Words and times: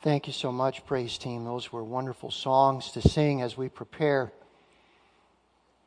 Thank 0.00 0.28
you 0.28 0.32
so 0.32 0.52
much, 0.52 0.86
praise 0.86 1.18
team. 1.18 1.44
Those 1.44 1.72
were 1.72 1.82
wonderful 1.82 2.30
songs 2.30 2.92
to 2.92 3.02
sing 3.02 3.42
as 3.42 3.56
we 3.56 3.68
prepare 3.68 4.30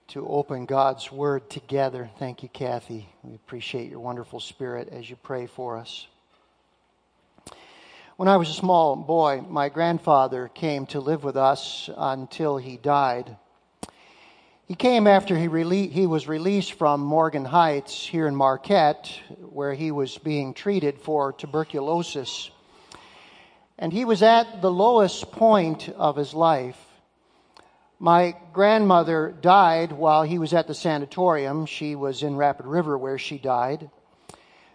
to 0.09 0.27
open 0.27 0.65
God's 0.65 1.09
Word 1.13 1.49
together. 1.49 2.09
Thank 2.19 2.43
you, 2.43 2.49
Kathy. 2.49 3.07
We 3.23 3.35
appreciate 3.35 3.89
your 3.89 4.01
wonderful 4.01 4.41
spirit 4.41 4.89
as 4.91 5.09
you 5.09 5.15
pray 5.15 5.47
for 5.47 5.77
us. 5.77 6.07
When 8.17 8.27
I 8.27 8.35
was 8.35 8.49
a 8.49 8.53
small 8.53 8.97
boy, 8.97 9.45
my 9.47 9.69
grandfather 9.69 10.49
came 10.49 10.87
to 10.87 10.99
live 10.99 11.23
with 11.23 11.37
us 11.37 11.89
until 11.95 12.57
he 12.57 12.75
died. 12.75 13.37
He 14.65 14.75
came 14.75 15.07
after 15.07 15.37
he, 15.37 15.47
rele- 15.47 15.89
he 15.89 16.05
was 16.05 16.27
released 16.27 16.73
from 16.73 16.99
Morgan 16.99 17.45
Heights 17.45 18.05
here 18.05 18.27
in 18.27 18.35
Marquette, 18.35 19.09
where 19.39 19.73
he 19.73 19.89
was 19.89 20.17
being 20.17 20.53
treated 20.53 20.99
for 20.99 21.31
tuberculosis. 21.31 22.51
And 23.81 23.91
he 23.91 24.05
was 24.05 24.21
at 24.21 24.61
the 24.61 24.71
lowest 24.71 25.31
point 25.31 25.89
of 25.89 26.15
his 26.15 26.35
life. 26.35 26.77
My 27.97 28.35
grandmother 28.53 29.33
died 29.41 29.91
while 29.91 30.21
he 30.21 30.37
was 30.37 30.53
at 30.53 30.67
the 30.67 30.75
sanatorium. 30.75 31.65
She 31.65 31.95
was 31.95 32.21
in 32.21 32.35
Rapid 32.35 32.67
River 32.67 32.95
where 32.95 33.17
she 33.17 33.39
died. 33.39 33.89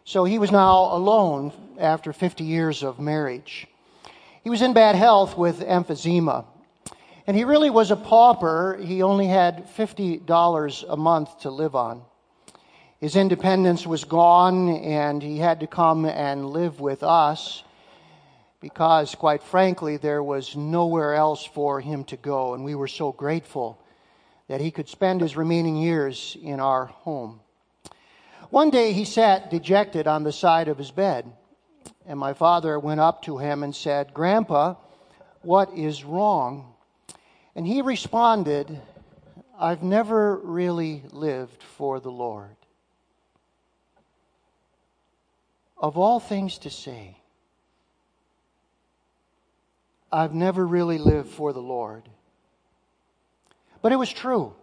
So 0.05 0.25
he 0.25 0.41
was 0.41 0.51
now 0.51 0.93
alone 0.93 1.53
after 1.79 2.13
50 2.13 2.43
years 2.43 2.83
of 2.83 2.99
marriage. 2.99 3.69
He 4.43 4.51
was 4.51 4.61
in 4.61 4.73
bad 4.73 4.97
health 4.97 5.39
with 5.39 5.61
emphysema. 5.61 6.45
And 7.29 7.37
he 7.37 7.45
really 7.45 7.71
was 7.71 7.93
a 7.93 7.97
pauper. 7.97 8.77
He 8.83 9.03
only 9.03 9.29
had 9.29 9.69
$50 9.77 10.85
a 10.89 10.97
month 10.97 11.41
to 11.43 11.51
live 11.51 11.77
on. 11.77 12.03
His 12.99 13.15
independence 13.15 13.87
was 13.87 14.03
gone, 14.03 14.69
and 14.69 15.23
he 15.23 15.39
had 15.39 15.61
to 15.61 15.69
come 15.69 16.07
and 16.07 16.51
live 16.51 16.81
with 16.81 17.05
us 17.05 17.63
because, 18.67 19.15
quite 19.15 19.45
frankly, 19.45 19.97
there 19.97 20.25
was 20.25 20.57
nowhere 20.57 21.15
else 21.15 21.45
for 21.45 21.81
him 21.81 22.03
to 22.03 22.17
go. 22.17 22.53
And 22.53 22.65
we 22.65 22.75
were 22.75 22.89
so 22.89 23.13
grateful 23.13 23.81
that 24.49 24.61
he 24.61 24.73
could 24.73 24.89
spend 24.89 25.21
his 25.21 25.37
remaining 25.37 25.77
years 25.77 26.37
in 26.43 26.59
our 26.59 26.87
home. 26.87 27.39
One 28.51 28.71
day 28.71 28.93
he 28.93 29.05
sat 29.05 29.53
dejected 29.53 30.09
on 30.09 30.25
the 30.25 30.33
side 30.33 30.67
of 30.67 30.79
his 30.79 30.91
bed, 30.91 31.33
and 32.09 32.19
my 32.19 32.33
father 32.33 32.77
went 32.81 32.99
up 32.99 33.23
to 33.23 33.39
him 33.39 33.63
and 33.63 33.73
said, 33.73 34.13
Grandpa, 34.13 34.75
what 35.43 35.73
is 35.73 36.03
wrong? 36.03 36.75
And 37.55 37.65
he 37.69 37.83
responded, 37.83 38.81
I've 39.57 39.85
never 39.85 40.39
really 40.39 41.05
lived 41.13 41.63
for 41.63 42.01
the 42.01 42.11
Lord. 42.11 42.57
Of 45.79 45.97
all 45.97 46.19
things 46.19 46.59
to 46.59 46.71
say, 46.71 47.19
I've 50.17 50.33
never 50.33 50.67
really 50.67 50.97
lived 50.97 51.29
for 51.29 51.53
the 51.53 51.61
Lord. 51.61 52.09
But 53.83 53.93
it 53.93 53.97
was 53.97 54.11
true. 54.11 54.55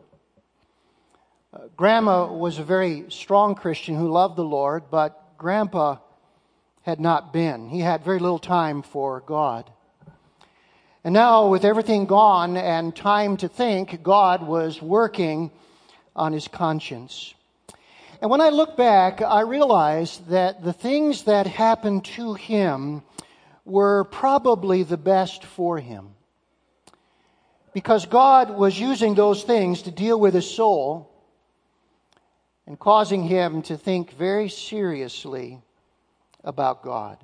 Uh, 1.54 1.68
Grandma 1.78 2.26
was 2.26 2.58
a 2.58 2.64
very 2.64 3.06
strong 3.10 3.54
Christian 3.54 3.94
who 3.94 4.10
loved 4.10 4.36
the 4.36 4.44
Lord, 4.44 4.86
but 4.90 5.38
Grandpa 5.38 5.98
had 6.82 7.00
not 7.00 7.32
been. 7.32 7.70
He 7.70 7.82
had 7.82 8.04
very 8.04 8.18
little 8.18 8.40
time 8.40 8.82
for 8.82 9.20
God. 9.20 9.70
And 11.04 11.14
now, 11.14 11.50
with 11.50 11.66
everything 11.66 12.08
gone 12.08 12.58
and 12.58 12.96
time 12.96 13.38
to 13.38 13.48
think, 13.48 14.02
God 14.02 14.42
was 14.42 14.82
working 14.82 15.52
on 16.16 16.34
his 16.34 16.48
conscience. 16.48 17.36
And 18.22 18.32
when 18.32 18.42
I 18.42 18.50
look 18.50 18.76
back, 18.76 19.22
I 19.22 19.42
realize 19.42 20.20
that 20.30 20.64
the 20.64 20.74
things 20.74 21.26
that 21.26 21.46
happened 21.46 22.06
to 22.06 22.34
him 22.34 23.04
were 23.66 24.04
probably 24.06 24.84
the 24.84 24.98
best 24.98 25.44
for 25.44 25.80
him. 25.80 26.10
Because 27.74 28.06
God 28.06 28.52
was 28.52 28.80
using 28.80 29.16
those 29.16 29.44
things 29.44 29.84
to 29.84 29.92
deal 29.92 30.20
with 30.20 30.34
his 30.34 30.50
soul 30.50 31.10
and 32.68 32.80
causing 32.80 33.24
him 33.24 33.62
to 33.64 33.78
think 33.78 34.14
very 34.14 34.50
seriously 34.50 35.62
about 36.44 36.84
God. 36.84 37.18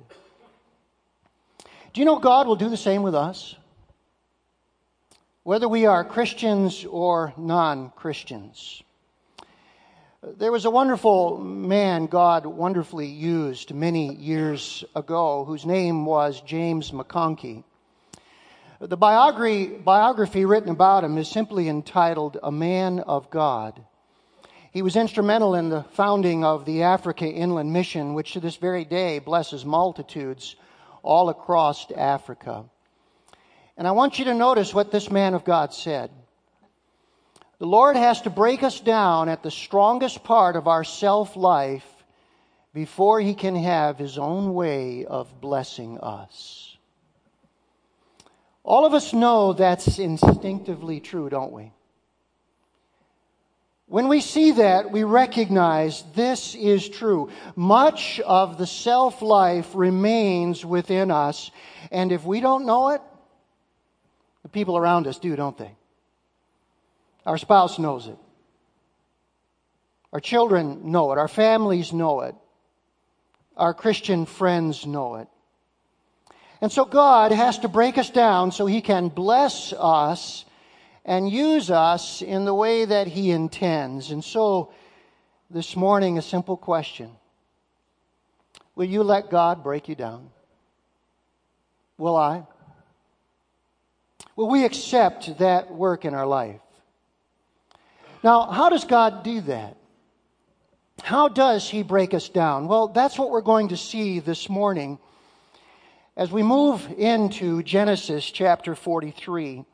Do 1.92 2.00
you 2.00 2.04
know 2.04 2.18
God 2.18 2.46
will 2.46 2.56
do 2.56 2.68
the 2.68 2.76
same 2.76 3.02
with 3.02 3.14
us? 3.14 3.56
Whether 5.42 5.68
we 5.68 5.86
are 5.86 6.04
Christians 6.04 6.84
or 6.84 7.32
non 7.36 7.90
Christians. 7.90 8.82
There 10.22 10.52
was 10.52 10.66
a 10.66 10.70
wonderful 10.70 11.38
man 11.38 12.04
God 12.04 12.44
wonderfully 12.44 13.06
used 13.06 13.72
many 13.72 14.14
years 14.14 14.84
ago 14.94 15.46
whose 15.46 15.64
name 15.64 16.04
was 16.04 16.42
James 16.42 16.90
McConkey. 16.90 17.64
The 18.80 18.98
biography, 18.98 19.78
biography 19.78 20.44
written 20.44 20.68
about 20.68 21.04
him 21.04 21.16
is 21.16 21.26
simply 21.26 21.70
entitled 21.70 22.36
A 22.42 22.52
Man 22.52 23.00
of 23.00 23.30
God. 23.30 23.82
He 24.72 24.82
was 24.82 24.94
instrumental 24.94 25.54
in 25.54 25.70
the 25.70 25.84
founding 25.92 26.44
of 26.44 26.66
the 26.66 26.82
Africa 26.82 27.26
Inland 27.26 27.72
Mission, 27.72 28.12
which 28.12 28.34
to 28.34 28.40
this 28.40 28.56
very 28.56 28.84
day 28.84 29.20
blesses 29.20 29.64
multitudes 29.64 30.54
all 31.02 31.30
across 31.30 31.90
Africa. 31.92 32.66
And 33.78 33.88
I 33.88 33.92
want 33.92 34.18
you 34.18 34.26
to 34.26 34.34
notice 34.34 34.74
what 34.74 34.92
this 34.92 35.10
man 35.10 35.32
of 35.32 35.44
God 35.44 35.72
said. 35.72 36.10
The 37.60 37.66
Lord 37.66 37.94
has 37.94 38.22
to 38.22 38.30
break 38.30 38.62
us 38.62 38.80
down 38.80 39.28
at 39.28 39.42
the 39.42 39.50
strongest 39.50 40.24
part 40.24 40.56
of 40.56 40.66
our 40.66 40.82
self 40.82 41.36
life 41.36 41.86
before 42.72 43.20
he 43.20 43.34
can 43.34 43.54
have 43.54 43.98
his 43.98 44.16
own 44.16 44.54
way 44.54 45.04
of 45.04 45.42
blessing 45.42 45.98
us. 45.98 46.78
All 48.64 48.86
of 48.86 48.94
us 48.94 49.12
know 49.12 49.52
that's 49.52 49.98
instinctively 49.98 51.00
true, 51.00 51.28
don't 51.28 51.52
we? 51.52 51.70
When 53.88 54.08
we 54.08 54.22
see 54.22 54.52
that, 54.52 54.90
we 54.90 55.04
recognize 55.04 56.02
this 56.14 56.54
is 56.54 56.88
true. 56.88 57.28
Much 57.56 58.20
of 58.20 58.56
the 58.56 58.66
self 58.66 59.20
life 59.20 59.68
remains 59.74 60.64
within 60.64 61.10
us, 61.10 61.50
and 61.92 62.10
if 62.10 62.24
we 62.24 62.40
don't 62.40 62.64
know 62.64 62.88
it, 62.88 63.02
the 64.44 64.48
people 64.48 64.78
around 64.78 65.06
us 65.06 65.18
do, 65.18 65.36
don't 65.36 65.58
they? 65.58 65.72
Our 67.26 67.38
spouse 67.38 67.78
knows 67.78 68.06
it. 68.06 68.16
Our 70.12 70.20
children 70.20 70.90
know 70.90 71.12
it. 71.12 71.18
Our 71.18 71.28
families 71.28 71.92
know 71.92 72.20
it. 72.22 72.34
Our 73.56 73.74
Christian 73.74 74.26
friends 74.26 74.86
know 74.86 75.16
it. 75.16 75.28
And 76.60 76.70
so 76.70 76.84
God 76.84 77.32
has 77.32 77.58
to 77.60 77.68
break 77.68 77.96
us 77.96 78.10
down 78.10 78.52
so 78.52 78.66
He 78.66 78.80
can 78.80 79.08
bless 79.08 79.72
us 79.72 80.44
and 81.04 81.30
use 81.30 81.70
us 81.70 82.22
in 82.22 82.44
the 82.44 82.54
way 82.54 82.84
that 82.84 83.06
He 83.06 83.30
intends. 83.30 84.10
And 84.10 84.22
so, 84.22 84.72
this 85.48 85.74
morning, 85.74 86.18
a 86.18 86.22
simple 86.22 86.56
question 86.56 87.10
Will 88.74 88.86
you 88.86 89.02
let 89.02 89.30
God 89.30 89.62
break 89.62 89.88
you 89.88 89.94
down? 89.94 90.30
Will 91.98 92.16
I? 92.16 92.44
Will 94.36 94.48
we 94.48 94.64
accept 94.64 95.38
that 95.38 95.72
work 95.72 96.04
in 96.04 96.14
our 96.14 96.26
life? 96.26 96.60
Now, 98.22 98.50
how 98.50 98.68
does 98.68 98.84
God 98.84 99.22
do 99.22 99.40
that? 99.42 99.78
How 101.02 101.28
does 101.28 101.68
He 101.68 101.82
break 101.82 102.12
us 102.12 102.28
down? 102.28 102.68
Well, 102.68 102.88
that's 102.88 103.18
what 103.18 103.30
we're 103.30 103.40
going 103.40 103.68
to 103.68 103.78
see 103.78 104.20
this 104.20 104.50
morning 104.50 104.98
as 106.18 106.30
we 106.30 106.42
move 106.42 106.86
into 106.98 107.62
Genesis 107.62 108.30
chapter 108.30 108.74
43. 108.74 109.64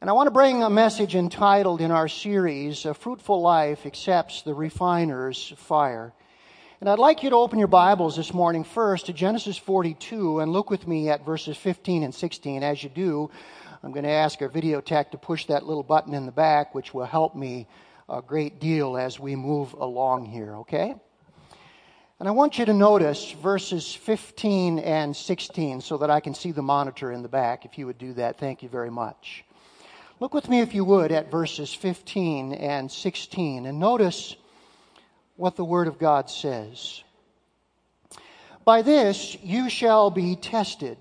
And 0.00 0.08
I 0.08 0.12
want 0.12 0.28
to 0.28 0.30
bring 0.30 0.62
a 0.62 0.70
message 0.70 1.16
entitled 1.16 1.80
in 1.80 1.90
our 1.90 2.06
series, 2.06 2.84
A 2.84 2.94
Fruitful 2.94 3.42
Life 3.42 3.84
Accepts 3.84 4.42
the 4.42 4.54
Refiner's 4.54 5.52
Fire. 5.56 6.12
And 6.80 6.88
I'd 6.88 7.00
like 7.00 7.24
you 7.24 7.30
to 7.30 7.36
open 7.36 7.58
your 7.58 7.68
Bibles 7.68 8.16
this 8.16 8.32
morning 8.32 8.62
first 8.62 9.06
to 9.06 9.12
Genesis 9.12 9.58
42 9.58 10.38
and 10.38 10.52
look 10.52 10.70
with 10.70 10.86
me 10.86 11.10
at 11.10 11.26
verses 11.26 11.56
15 11.56 12.04
and 12.04 12.14
16. 12.14 12.62
As 12.62 12.82
you 12.84 12.90
do, 12.90 13.28
I'm 13.82 13.92
going 13.92 14.04
to 14.04 14.10
ask 14.10 14.42
our 14.42 14.48
video 14.48 14.82
tech 14.82 15.12
to 15.12 15.18
push 15.18 15.46
that 15.46 15.64
little 15.64 15.82
button 15.82 16.12
in 16.12 16.26
the 16.26 16.32
back, 16.32 16.74
which 16.74 16.92
will 16.92 17.06
help 17.06 17.34
me 17.34 17.66
a 18.10 18.20
great 18.20 18.60
deal 18.60 18.96
as 18.98 19.18
we 19.18 19.34
move 19.36 19.72
along 19.72 20.26
here, 20.26 20.56
okay? 20.56 20.94
And 22.18 22.28
I 22.28 22.32
want 22.32 22.58
you 22.58 22.66
to 22.66 22.74
notice 22.74 23.32
verses 23.32 23.94
15 23.94 24.80
and 24.80 25.16
16 25.16 25.80
so 25.80 25.96
that 25.96 26.10
I 26.10 26.20
can 26.20 26.34
see 26.34 26.52
the 26.52 26.60
monitor 26.60 27.10
in 27.10 27.22
the 27.22 27.28
back. 27.28 27.64
If 27.64 27.78
you 27.78 27.86
would 27.86 27.96
do 27.96 28.12
that, 28.14 28.38
thank 28.38 28.62
you 28.62 28.68
very 28.68 28.90
much. 28.90 29.44
Look 30.20 30.34
with 30.34 30.50
me, 30.50 30.60
if 30.60 30.74
you 30.74 30.84
would, 30.84 31.12
at 31.12 31.30
verses 31.30 31.72
15 31.72 32.52
and 32.52 32.92
16 32.92 33.64
and 33.64 33.80
notice 33.80 34.36
what 35.36 35.56
the 35.56 35.64
Word 35.64 35.88
of 35.88 35.98
God 35.98 36.28
says. 36.28 37.02
By 38.66 38.82
this 38.82 39.38
you 39.42 39.70
shall 39.70 40.10
be 40.10 40.36
tested. 40.36 40.98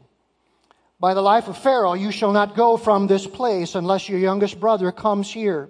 By 1.00 1.14
the 1.14 1.22
life 1.22 1.48
of 1.48 1.58
Pharaoh 1.58 1.94
you 1.94 2.12
shall 2.12 2.34
not 2.34 2.58
go 2.58 2.76
from 2.76 3.08
this 3.08 3.26
place 3.26 3.76
unless 3.76 4.10
your 4.10 4.20
youngest 4.20 4.60
brother 4.60 4.92
comes 4.92 5.32
here. 5.32 5.70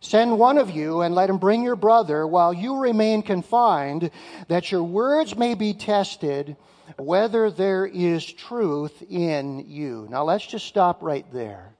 Send 0.00 0.38
one 0.38 0.56
of 0.56 0.70
you 0.70 1.00
and 1.00 1.14
let 1.14 1.28
him 1.28 1.38
bring 1.38 1.62
your 1.62 1.76
brother 1.76 2.26
while 2.26 2.54
you 2.54 2.78
remain 2.78 3.22
confined, 3.22 4.10
that 4.48 4.70
your 4.70 4.84
words 4.84 5.36
may 5.36 5.54
be 5.54 5.74
tested 5.74 6.56
whether 6.96 7.50
there 7.50 7.86
is 7.86 8.24
truth 8.24 9.02
in 9.10 9.64
you. 9.68 10.06
Now 10.08 10.24
let's 10.24 10.46
just 10.46 10.66
stop 10.66 11.02
right 11.02 11.26
there. 11.32 11.74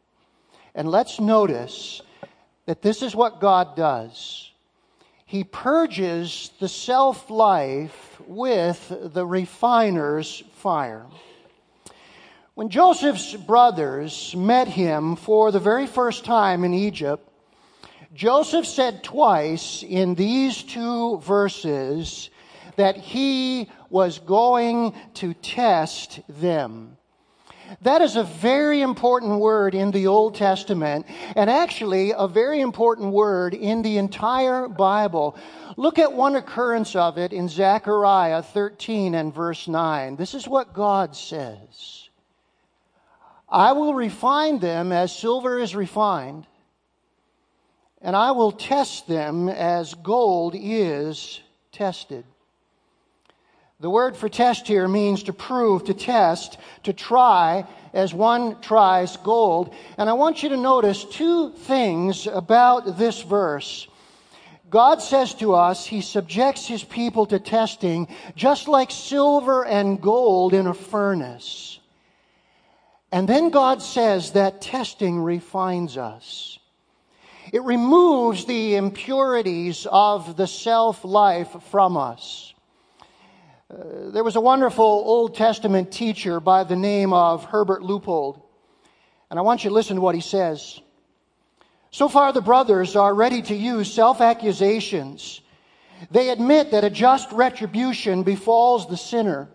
And 0.74 0.90
let's 0.90 1.20
notice 1.20 2.02
that 2.66 2.82
this 2.82 3.00
is 3.02 3.14
what 3.14 3.40
God 3.40 3.76
does. 3.76 4.50
He 5.24 5.44
purges 5.44 6.50
the 6.58 6.68
self 6.68 7.30
life 7.30 8.20
with 8.26 8.92
the 9.14 9.24
refiner's 9.24 10.42
fire. 10.54 11.06
When 12.60 12.68
Joseph's 12.68 13.34
brothers 13.34 14.36
met 14.36 14.68
him 14.68 15.16
for 15.16 15.50
the 15.50 15.58
very 15.58 15.86
first 15.86 16.26
time 16.26 16.62
in 16.62 16.74
Egypt, 16.74 17.26
Joseph 18.12 18.66
said 18.66 19.02
twice 19.02 19.82
in 19.82 20.14
these 20.14 20.62
two 20.62 21.16
verses 21.20 22.28
that 22.76 22.98
he 22.98 23.70
was 23.88 24.18
going 24.18 24.94
to 25.14 25.32
test 25.32 26.20
them. 26.28 26.98
That 27.80 28.02
is 28.02 28.16
a 28.16 28.24
very 28.24 28.82
important 28.82 29.40
word 29.40 29.74
in 29.74 29.90
the 29.90 30.08
Old 30.08 30.34
Testament, 30.34 31.06
and 31.36 31.48
actually 31.48 32.12
a 32.14 32.28
very 32.28 32.60
important 32.60 33.14
word 33.14 33.54
in 33.54 33.80
the 33.80 33.96
entire 33.96 34.68
Bible. 34.68 35.34
Look 35.78 35.98
at 35.98 36.12
one 36.12 36.36
occurrence 36.36 36.94
of 36.94 37.16
it 37.16 37.32
in 37.32 37.48
Zechariah 37.48 38.42
13 38.42 39.14
and 39.14 39.32
verse 39.32 39.66
9. 39.66 40.16
This 40.16 40.34
is 40.34 40.46
what 40.46 40.74
God 40.74 41.16
says 41.16 41.99
I 43.50 43.72
will 43.72 43.94
refine 43.94 44.58
them 44.58 44.92
as 44.92 45.14
silver 45.14 45.58
is 45.58 45.74
refined 45.74 46.46
and 48.02 48.16
I 48.16 48.32
will 48.32 48.52
test 48.52 49.06
them 49.06 49.48
as 49.48 49.94
gold 49.94 50.54
is 50.56 51.40
tested. 51.72 52.24
The 53.78 53.90
word 53.90 54.16
for 54.16 54.28
test 54.28 54.66
here 54.66 54.88
means 54.88 55.22
to 55.24 55.32
prove, 55.32 55.84
to 55.84 55.94
test, 55.94 56.58
to 56.82 56.92
try, 56.92 57.66
as 57.92 58.12
one 58.12 58.60
tries 58.60 59.16
gold. 59.18 59.74
And 59.96 60.08
I 60.08 60.12
want 60.14 60.42
you 60.42 60.50
to 60.50 60.56
notice 60.56 61.04
two 61.04 61.50
things 61.50 62.26
about 62.26 62.98
this 62.98 63.22
verse. 63.22 63.88
God 64.68 65.02
says 65.02 65.34
to 65.36 65.54
us, 65.54 65.86
He 65.86 66.02
subjects 66.02 66.66
His 66.66 66.84
people 66.84 67.26
to 67.26 67.38
testing 67.38 68.06
just 68.36 68.68
like 68.68 68.90
silver 68.90 69.64
and 69.64 70.00
gold 70.00 70.52
in 70.52 70.66
a 70.66 70.74
furnace. 70.74 71.79
And 73.12 73.28
then 73.28 73.50
God 73.50 73.82
says 73.82 74.32
that 74.32 74.60
testing 74.60 75.20
refines 75.20 75.96
us. 75.96 76.58
It 77.52 77.62
removes 77.62 78.44
the 78.44 78.76
impurities 78.76 79.86
of 79.90 80.36
the 80.36 80.46
self 80.46 81.04
life 81.04 81.56
from 81.70 81.96
us. 81.96 82.54
Uh, 83.70 84.10
there 84.10 84.24
was 84.24 84.36
a 84.36 84.40
wonderful 84.40 84.84
Old 84.84 85.34
Testament 85.34 85.92
teacher 85.92 86.38
by 86.38 86.64
the 86.64 86.76
name 86.76 87.12
of 87.12 87.44
Herbert 87.44 87.82
Leupold. 87.82 88.42
And 89.30 89.38
I 89.38 89.42
want 89.42 89.64
you 89.64 89.70
to 89.70 89.74
listen 89.74 89.96
to 89.96 90.02
what 90.02 90.14
he 90.14 90.20
says. 90.20 90.80
So 91.92 92.08
far, 92.08 92.32
the 92.32 92.40
brothers 92.40 92.94
are 92.94 93.14
ready 93.14 93.42
to 93.42 93.54
use 93.54 93.92
self 93.92 94.20
accusations. 94.20 95.40
They 96.10 96.30
admit 96.30 96.70
that 96.70 96.84
a 96.84 96.90
just 96.90 97.30
retribution 97.32 98.22
befalls 98.22 98.88
the 98.88 98.96
sinner. 98.96 99.48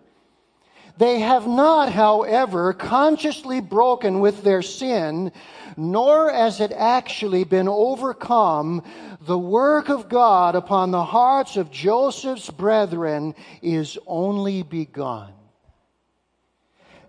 They 0.98 1.20
have 1.20 1.46
not, 1.46 1.92
however, 1.92 2.72
consciously 2.74 3.60
broken 3.60 4.22
with 4.22 4.44
their 4.44 4.62
sin, 4.62 5.34
nor 5.76 6.32
has 6.32 6.62
it 6.62 6.72
actually 6.72 7.44
been 7.44 7.68
overcome. 7.68 8.82
The 9.22 9.38
work 9.38 9.90
of 9.90 10.08
God 10.08 10.56
upon 10.56 10.92
the 10.92 11.04
hearts 11.04 11.58
of 11.58 11.70
Joseph's 11.70 12.50
brethren 12.50 13.36
is 13.62 13.98
only 14.08 14.64
begun. 14.64 15.34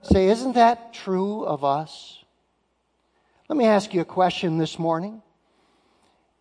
Say, 0.02 0.28
isn't 0.28 0.54
that 0.54 0.92
true 0.92 1.44
of 1.44 1.64
us? 1.64 2.24
Let 3.48 3.56
me 3.56 3.66
ask 3.66 3.94
you 3.94 4.00
a 4.00 4.04
question 4.04 4.58
this 4.58 4.78
morning. 4.78 5.22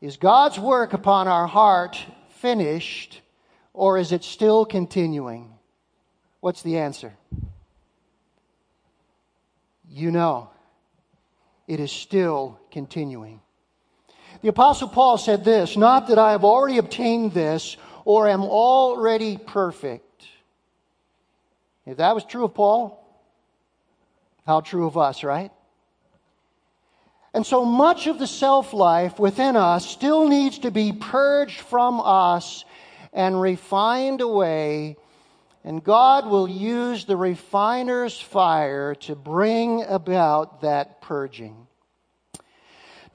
Is 0.02 0.18
God's 0.18 0.60
work 0.60 0.94
upon 0.94 1.28
our 1.28 1.46
heart 1.46 2.04
finished, 2.30 3.22
or 3.74 4.00
is 4.00 4.12
it 4.12 4.24
still 4.24 4.66
continuing? 4.66 5.55
What's 6.46 6.62
the 6.62 6.78
answer? 6.78 7.12
You 9.90 10.12
know, 10.12 10.52
it 11.68 11.80
is 11.80 11.92
still 11.92 12.60
continuing. 12.70 13.42
The 14.44 14.50
Apostle 14.50 14.90
Paul 14.90 15.18
said 15.18 15.44
this 15.44 15.76
Not 15.76 16.10
that 16.10 16.20
I 16.20 16.34
have 16.34 16.44
already 16.44 16.78
obtained 16.78 17.34
this 17.34 17.78
or 18.04 18.28
am 18.28 18.44
already 18.44 19.38
perfect. 19.38 20.28
If 21.84 21.98
that 21.98 22.14
was 22.14 22.24
true 22.24 22.46
of 22.46 22.54
Paul, 22.54 23.04
how 24.46 24.62
true 24.62 24.86
of 24.86 25.00
us, 25.00 25.24
right? 25.24 25.52
And 27.34 27.44
so 27.44 27.66
much 27.66 28.06
of 28.06 28.20
the 28.20 28.28
self 28.28 28.72
life 28.72 29.18
within 29.18 29.56
us 29.56 29.84
still 29.84 30.28
needs 30.28 30.60
to 30.60 30.70
be 30.70 30.92
purged 30.94 31.62
from 31.62 32.00
us 32.00 32.66
and 33.14 33.42
refined 33.42 34.22
away 34.22 34.98
and 35.66 35.84
God 35.84 36.28
will 36.28 36.48
use 36.48 37.06
the 37.06 37.18
refiner's 37.18 38.22
fire 38.22 38.94
to 38.96 39.16
bring 39.16 39.84
about 39.84 40.62
that 40.62 41.02
purging. 41.02 41.66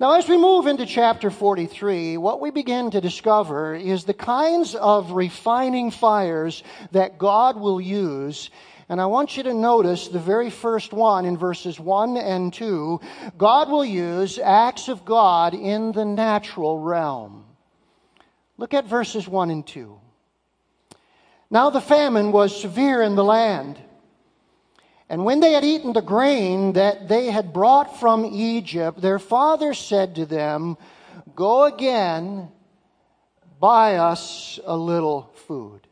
Now, 0.01 0.19
as 0.19 0.29
we 0.29 0.37
move 0.37 0.67
into 0.67 0.85
chapter 0.85 1.31
43, 1.31 2.17
what 2.17 2.41
we 2.41 2.51
begin 2.51 2.91
to 2.91 3.01
discover 3.01 3.77
is 3.77 4.03
the 4.03 4.15
kinds 4.15 4.75
of 4.75 5.13
refining 5.13 5.93
fires 5.93 6.65
that 6.91 7.19
God 7.19 7.57
will 7.57 7.81
use. 7.81 8.51
And 8.89 9.01
I 9.01 9.07
want 9.07 9.37
you 9.37 9.45
to 9.45 9.55
notice 9.55 10.09
the 10.09 10.19
very 10.19 10.51
first 10.51 10.93
one 10.93 11.27
in 11.27 11.37
verses 11.39 11.79
1 11.79 12.17
and 12.17 12.53
2. 12.53 13.01
God 13.39 13.71
will 13.71 13.85
use 13.85 14.41
acts 14.41 14.89
of 14.89 15.05
God 15.05 15.55
in 15.55 15.93
the 15.93 16.05
natural 16.05 16.81
realm. 16.81 17.45
Look 18.57 18.75
at 18.75 18.87
verses 18.87 19.29
1 19.29 19.51
and 19.51 19.65
2. 19.65 20.01
Now 21.51 21.71
the 21.71 21.81
famine 21.81 22.31
was 22.31 22.61
severe 22.61 23.03
in 23.03 23.17
the 23.17 23.25
land. 23.25 23.79
And 25.09 25.25
when 25.25 25.41
they 25.41 25.53
had 25.53 25.65
eaten 25.65 25.93
the 25.93 26.01
grain 26.01 26.75
that 26.75 27.09
they 27.09 27.27
had 27.27 27.53
brought 27.53 27.99
from 27.99 28.25
Egypt, 28.25 29.01
their 29.01 29.19
father 29.19 29.75
said 29.75 30.15
to 30.15 30.27
them, 30.27 30.79
Go 31.35 31.65
again, 31.65 32.49
buy 33.59 33.97
us 33.97 34.61
a 34.65 34.77
little 34.77 35.33
food. 35.49 35.89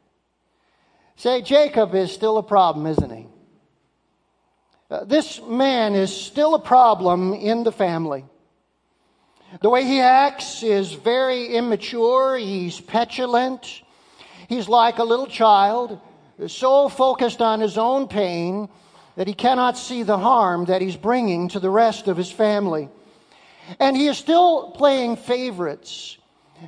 Say, 1.17 1.43
Jacob 1.43 1.97
is 1.97 2.13
still 2.13 2.39
a 2.39 2.45
problem, 2.45 2.87
isn't 2.87 3.11
he? 3.11 3.27
Uh, 4.89 5.05
this 5.05 5.41
man 5.43 5.97
is 5.97 6.15
still 6.15 6.55
a 6.55 6.61
problem 6.61 7.35
in 7.35 7.65
the 7.65 7.73
family. 7.73 8.25
The 9.61 9.69
way 9.69 9.85
he 9.85 10.01
acts 10.01 10.63
is 10.63 10.93
very 10.93 11.49
immature, 11.49 12.37
he's 12.37 12.81
petulant. 12.81 13.83
He's 14.49 14.69
like 14.69 14.99
a 14.99 15.05
little 15.05 15.27
child, 15.27 16.01
so 16.47 16.89
focused 16.89 17.41
on 17.41 17.61
his 17.61 17.79
own 17.79 18.09
pain 18.09 18.69
that 19.17 19.27
he 19.27 19.35
cannot 19.35 19.79
see 19.79 20.03
the 20.03 20.19
harm 20.19 20.65
that 20.67 20.83
he's 20.83 20.97
bringing 20.97 21.49
to 21.49 21.61
the 21.61 21.71
rest 21.71 22.09
of 22.09 22.17
his 22.17 22.31
family. 22.31 22.89
And 23.79 23.97
he 23.97 24.07
is 24.07 24.19
still 24.19 24.71
playing 24.71 25.17
favorites. 25.17 26.18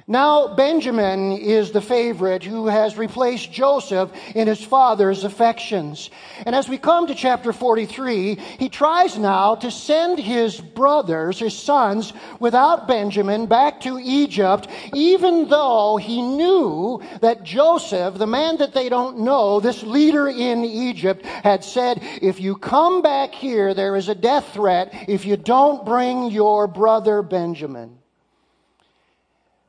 Now, 0.07 0.55
Benjamin 0.55 1.33
is 1.33 1.71
the 1.71 1.81
favorite 1.81 2.43
who 2.43 2.67
has 2.67 2.97
replaced 2.97 3.53
Joseph 3.53 4.11
in 4.35 4.49
his 4.49 4.63
father's 4.63 5.25
affections. 5.25 6.11
And 6.45 6.55
as 6.55 6.69
we 6.69 6.79
come 6.79 7.07
to 7.07 7.15
chapter 7.15 7.53
43, 7.53 8.35
he 8.35 8.69
tries 8.69 9.19
now 9.19 9.55
to 9.57 9.71
send 9.71 10.19
his 10.19 10.61
brothers, 10.61 11.39
his 11.39 11.57
sons, 11.57 12.13
without 12.39 12.89
Benjamin 12.89 13.47
back 13.47 13.81
to 13.83 13.99
Egypt, 13.99 14.69
even 14.95 15.49
though 15.49 15.97
he 15.97 16.23
knew 16.23 17.03
that 17.21 17.43
Joseph, 17.43 18.15
the 18.15 18.27
man 18.27 18.59
that 18.59 18.75
they 18.75 18.89
don't 18.89 19.21
know, 19.21 19.61
this 19.61 19.83
leader 19.83 20.29
in 20.29 20.65
Egypt, 20.65 21.25
had 21.25 21.65
said, 21.65 21.99
If 22.21 22.41
you 22.41 22.57
come 22.57 23.03
back 23.03 23.33
here, 23.33 23.75
there 23.75 23.97
is 23.97 24.09
a 24.09 24.15
death 24.15 24.53
threat 24.53 24.91
if 25.09 25.25
you 25.25 25.37
don't 25.37 25.85
bring 25.85 26.31
your 26.31 26.67
brother 26.67 27.23
Benjamin. 27.23 28.00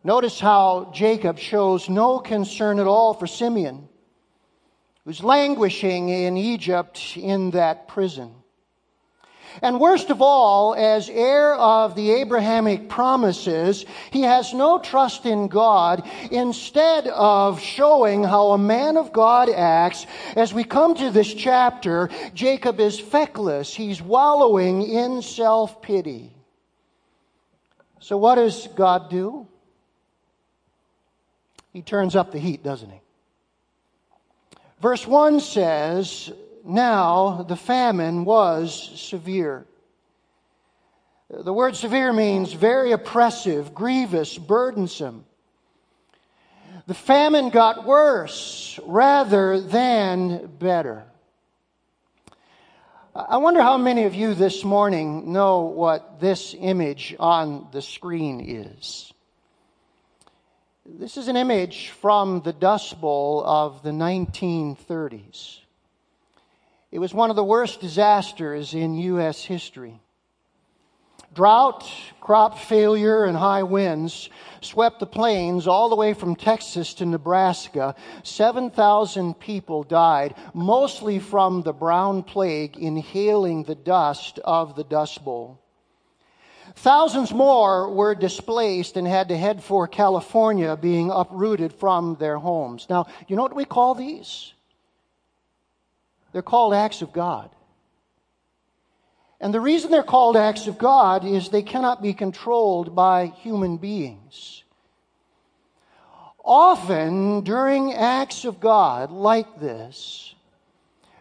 Notice 0.04 0.40
how 0.40 0.92
Jacob 0.94 1.38
shows 1.38 1.90
no 1.90 2.20
concern 2.20 2.80
at 2.80 2.88
all 2.88 3.14
for 3.14 3.28
Simeon, 3.28 3.88
who's 5.06 5.24
languishing 5.24 6.10
in 6.10 6.38
Egypt 6.38 7.16
in 7.18 7.52
that 7.52 7.88
prison. 7.88 8.34
And 9.62 9.80
worst 9.80 10.10
of 10.10 10.22
all, 10.22 10.74
as 10.76 11.10
heir 11.10 11.54
of 11.56 11.96
the 11.96 12.12
Abrahamic 12.12 12.88
promises, 12.88 13.86
he 14.10 14.22
has 14.22 14.54
no 14.54 14.80
trust 14.80 15.26
in 15.26 15.50
God. 15.50 16.10
Instead 16.32 17.08
of 17.08 17.60
showing 17.60 18.24
how 18.24 18.52
a 18.52 18.58
man 18.58 18.98
of 18.98 19.12
God 19.12 19.50
acts, 19.50 20.06
as 20.36 20.54
we 20.54 20.64
come 20.64 20.96
to 20.96 21.12
this 21.12 21.34
chapter, 21.34 22.10
Jacob 22.34 22.80
is 22.80 23.00
feckless. 23.00 23.74
He's 23.74 24.02
wallowing 24.02 24.84
in 24.84 25.22
self 25.22 25.82
pity. 25.82 26.34
So, 28.00 28.18
what 28.18 28.36
does 28.36 28.68
God 28.76 29.10
do? 29.10 29.48
He 31.74 31.82
turns 31.82 32.16
up 32.16 32.32
the 32.32 32.40
heat, 32.40 32.64
doesn't 32.64 32.90
he? 32.90 33.02
Verse 34.82 35.06
1 35.06 35.40
says 35.40 36.32
now 36.66 37.44
the 37.44 37.56
famine 37.56 38.26
was 38.26 39.00
severe. 39.00 39.66
The 41.30 41.54
word 41.54 41.76
severe 41.76 42.12
means 42.12 42.52
very 42.52 42.92
oppressive, 42.92 43.74
grievous, 43.74 44.38
burdensome. 44.38 45.26
The 46.88 46.94
famine 46.94 47.50
got 47.50 47.86
worse 47.86 48.80
rather 48.86 49.62
than 49.62 50.48
better. 50.60 51.06
I 53.16 53.38
wonder 53.38 53.62
how 53.62 53.78
many 53.78 54.04
of 54.04 54.16
you 54.16 54.34
this 54.34 54.64
morning 54.64 55.32
know 55.32 55.62
what 55.62 56.20
this 56.20 56.56
image 56.58 57.16
on 57.20 57.68
the 57.72 57.82
screen 57.82 58.42
is. 58.42 59.11
This 60.84 61.16
is 61.16 61.28
an 61.28 61.38
image 61.38 61.90
from 61.90 62.42
the 62.42 62.54
Dust 62.54 63.00
Bowl 63.00 63.44
of 63.46 63.84
the 63.84 63.92
1930s. 63.92 65.60
It 66.92 66.98
was 66.98 67.14
one 67.14 67.30
of 67.30 67.36
the 67.36 67.44
worst 67.44 67.82
disasters 67.82 68.74
in 68.74 68.96
U.S. 68.96 69.46
history. 69.46 70.02
Drought, 71.36 71.88
crop 72.20 72.58
failure, 72.58 73.26
and 73.26 73.38
high 73.38 73.62
winds 73.62 74.32
swept 74.62 75.00
the 75.00 75.06
plains 75.06 75.68
all 75.68 75.88
the 75.88 75.96
way 75.96 76.16
from 76.16 76.36
Texas 76.36 76.96
to 76.96 77.06
Nebraska. 77.06 77.94
7,000 78.24 79.36
people 79.36 79.84
died, 79.84 80.34
mostly 80.56 81.20
from 81.20 81.62
the 81.62 81.74
brown 81.74 82.24
plague, 82.24 82.76
inhaling 82.76 83.64
the 83.64 83.76
dust 83.76 84.40
of 84.40 84.76
the 84.76 84.84
Dust 84.84 85.24
Bowl. 85.24 85.61
Thousands 86.76 87.34
more 87.34 87.90
were 87.90 88.16
displaced 88.16 88.98
and 88.98 89.08
had 89.08 89.30
to 89.30 89.38
head 89.38 89.64
for 89.64 89.88
California, 89.88 90.76
being 90.78 91.12
uprooted 91.12 91.74
from 91.74 92.16
their 92.16 92.38
homes. 92.38 92.88
Now, 92.90 93.08
you 93.28 93.36
know 93.36 93.42
what 93.44 93.56
we 93.56 93.66
call 93.66 93.96
these? 93.96 94.54
They're 96.32 96.42
called 96.42 96.74
acts 96.74 97.02
of 97.02 97.12
God. 97.12 97.50
And 99.40 99.54
the 99.54 99.60
reason 99.60 99.90
they're 99.92 100.04
called 100.04 100.38
acts 100.38 100.68
of 100.68 100.78
God 100.78 101.26
is 101.26 101.50
they 101.50 101.64
cannot 101.64 102.02
be 102.02 102.14
controlled 102.14 102.96
by 102.96 103.26
human 103.26 103.78
beings. 103.78 104.64
Often, 106.44 107.42
during 107.42 107.94
acts 107.94 108.46
of 108.46 108.60
God 108.60 109.12
like 109.12 109.60
this, 109.60 110.36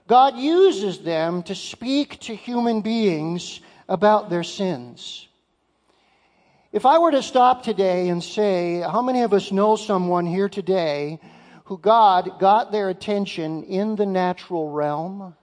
God 0.07 0.37
uses 0.37 0.99
them 0.99 1.43
to 1.45 1.55
speak 1.55 2.19
to 2.21 2.35
human 2.35 2.83
beings 2.83 3.61
about 3.89 4.29
their 4.29 4.43
sins. 4.43 5.29
If 6.73 6.87
I 6.87 6.99
were 6.99 7.11
to 7.11 7.23
stop 7.23 7.63
today 7.63 8.09
and 8.09 8.23
say, 8.23 8.81
How 8.81 9.03
many 9.03 9.23
of 9.23 9.33
us 9.33 9.51
know 9.51 9.77
someone 9.77 10.27
here 10.27 10.49
today 10.49 11.19
who 11.65 11.79
God 11.79 12.39
got 12.39 12.73
their 12.73 12.89
attention 12.89 13.65
in 13.65 13.97
the 13.97 14.07
natural 14.07 14.71
realm? 14.71 15.35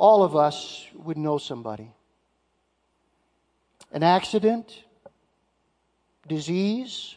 all 0.00 0.22
of 0.22 0.34
us 0.34 0.86
would 0.94 1.18
know 1.18 1.36
somebody. 1.36 1.92
An 3.92 4.02
accident, 4.02 4.82
disease, 6.26 7.16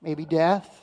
maybe 0.00 0.24
death. 0.24 0.82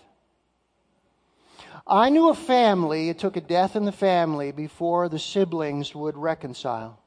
I 1.88 2.12
knew 2.12 2.30
a 2.30 2.36
family, 2.36 3.10
it 3.10 3.18
took 3.18 3.36
a 3.36 3.42
death 3.42 3.76
in 3.76 3.86
the 3.86 3.92
family 3.92 4.52
before 4.52 5.10
the 5.10 5.18
siblings 5.18 5.96
would 5.96 6.16
reconcile. 6.16 7.00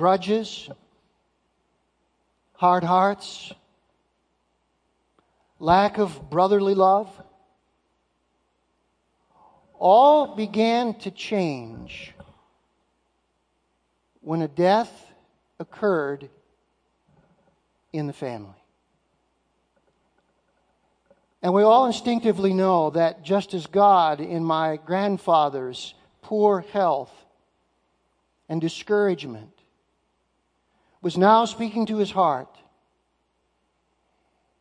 Grudges, 0.00 0.70
hard 2.54 2.84
hearts, 2.84 3.52
lack 5.58 5.98
of 5.98 6.30
brotherly 6.30 6.74
love 6.74 7.10
all 9.78 10.34
began 10.34 10.94
to 11.00 11.10
change 11.10 12.14
when 14.22 14.40
a 14.40 14.48
death 14.48 14.90
occurred 15.58 16.30
in 17.92 18.06
the 18.06 18.14
family. 18.14 18.56
And 21.42 21.52
we 21.52 21.62
all 21.62 21.84
instinctively 21.84 22.54
know 22.54 22.88
that 22.88 23.22
just 23.22 23.52
as 23.52 23.66
God, 23.66 24.22
in 24.22 24.44
my 24.44 24.78
grandfather's 24.78 25.92
poor 26.22 26.64
health 26.72 27.12
and 28.48 28.62
discouragement, 28.62 29.59
was 31.02 31.16
now 31.16 31.44
speaking 31.44 31.86
to 31.86 31.96
his 31.96 32.10
heart, 32.10 32.54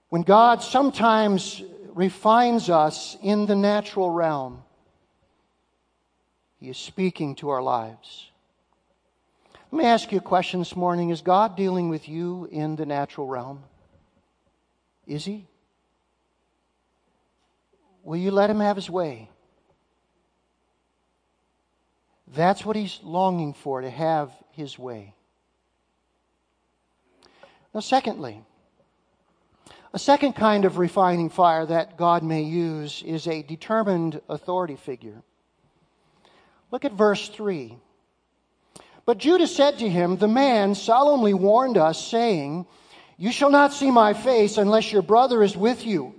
when 0.10 0.22
God 0.24 0.64
sometimes 0.64 1.62
refines 1.94 2.70
us 2.70 3.18
in 3.22 3.46
the 3.46 3.56
natural 3.56 4.10
realm, 4.10 4.64
he 6.60 6.70
is 6.70 6.78
speaking 6.78 7.36
to 7.36 7.50
our 7.50 7.62
lives. 7.62 8.30
Let 9.72 9.80
me 9.80 9.86
ask 9.86 10.12
you 10.12 10.18
a 10.18 10.22
question 10.22 10.60
this 10.60 10.76
morning. 10.76 11.10
Is 11.10 11.22
God 11.22 11.56
dealing 11.56 11.90
with 11.90 12.10
you 12.10 12.48
in 12.52 12.76
the 12.76 12.86
natural 12.86 13.28
realm? 13.28 13.64
Is 15.06 15.26
He? 15.26 15.48
Will 18.04 18.18
you 18.18 18.32
let 18.32 18.50
Him 18.50 18.60
have 18.60 18.76
His 18.76 18.90
way? 18.90 19.30
That's 22.28 22.66
what 22.66 22.76
He's 22.76 23.00
longing 23.04 23.54
for, 23.54 23.82
to 23.82 23.90
have 23.90 24.32
His 24.52 24.78
way. 24.80 25.14
Now, 27.74 27.82
secondly, 27.82 28.42
a 29.94 30.00
second 30.00 30.34
kind 30.34 30.66
of 30.66 30.78
refining 30.78 31.30
fire 31.30 31.66
that 31.66 31.98
God 31.98 32.24
may 32.24 32.44
use 32.44 33.04
is 33.04 33.28
a 33.28 33.42
determined 33.42 34.22
authority 34.30 34.76
figure. 34.76 35.24
Look 36.72 36.86
at 36.86 36.94
verse 36.94 37.30
3. 37.30 37.78
But 39.06 39.18
Judah 39.18 39.48
said 39.48 39.80
to 39.80 39.90
him, 39.90 40.18
The 40.18 40.28
man 40.28 40.76
solemnly 40.76 41.34
warned 41.34 41.78
us, 41.78 42.04
saying, 42.04 42.68
You 43.18 43.32
shall 43.32 43.50
not 43.50 43.74
see 43.74 43.90
my 43.90 44.14
face 44.14 44.58
unless 44.58 44.92
your 44.92 45.02
brother 45.02 45.42
is 45.42 45.58
with 45.58 45.86
you. 45.86 46.19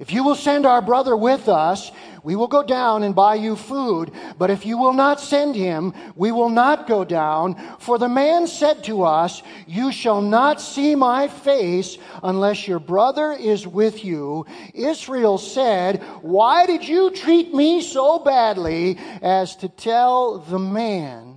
If 0.00 0.14
you 0.14 0.24
will 0.24 0.34
send 0.34 0.64
our 0.64 0.80
brother 0.80 1.14
with 1.14 1.46
us, 1.46 1.92
we 2.22 2.34
will 2.34 2.48
go 2.48 2.62
down 2.62 3.02
and 3.02 3.14
buy 3.14 3.34
you 3.34 3.54
food. 3.54 4.12
But 4.38 4.48
if 4.48 4.64
you 4.64 4.78
will 4.78 4.94
not 4.94 5.20
send 5.20 5.54
him, 5.54 5.92
we 6.16 6.32
will 6.32 6.48
not 6.48 6.88
go 6.88 7.04
down. 7.04 7.56
For 7.78 7.98
the 7.98 8.08
man 8.08 8.46
said 8.46 8.82
to 8.84 9.04
us, 9.04 9.42
You 9.66 9.92
shall 9.92 10.22
not 10.22 10.58
see 10.58 10.94
my 10.94 11.28
face 11.28 11.98
unless 12.22 12.66
your 12.66 12.78
brother 12.78 13.32
is 13.32 13.66
with 13.66 14.02
you. 14.02 14.46
Israel 14.72 15.36
said, 15.36 16.02
Why 16.22 16.64
did 16.64 16.88
you 16.88 17.10
treat 17.10 17.52
me 17.52 17.82
so 17.82 18.18
badly 18.18 18.98
as 19.20 19.54
to 19.56 19.68
tell 19.68 20.38
the 20.38 20.58
man 20.58 21.36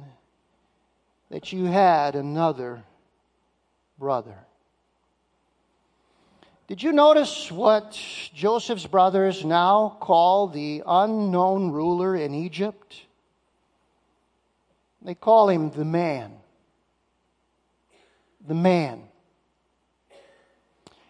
that 1.30 1.52
you 1.52 1.66
had 1.66 2.16
another 2.16 2.86
brother? 4.00 4.38
Did 6.68 6.82
you 6.82 6.94
notice 6.94 7.52
what 7.52 7.92
Joseph's 8.34 8.88
brothers 8.88 9.44
now 9.44 9.98
call 10.00 10.48
the 10.48 10.82
unknown 10.88 11.72
ruler 11.72 12.16
in 12.16 12.34
Egypt? 12.34 13.02
They 15.02 15.14
call 15.14 15.50
him 15.50 15.72
the 15.72 15.84
man. 15.84 16.32
The 18.48 18.54
man. 18.54 19.04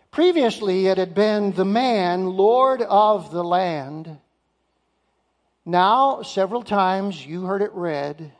Previously, 0.09 0.87
it 0.87 0.97
had 0.97 1.13
been 1.13 1.51
the 1.51 1.65
man, 1.65 2.25
Lord 2.25 2.81
of 2.81 3.31
the 3.31 3.43
land. 3.43 4.17
Now, 5.65 6.23
several 6.23 6.63
times 6.63 7.23
you 7.23 7.43
heard 7.43 7.61
it 7.61 7.73
read, 7.73 8.31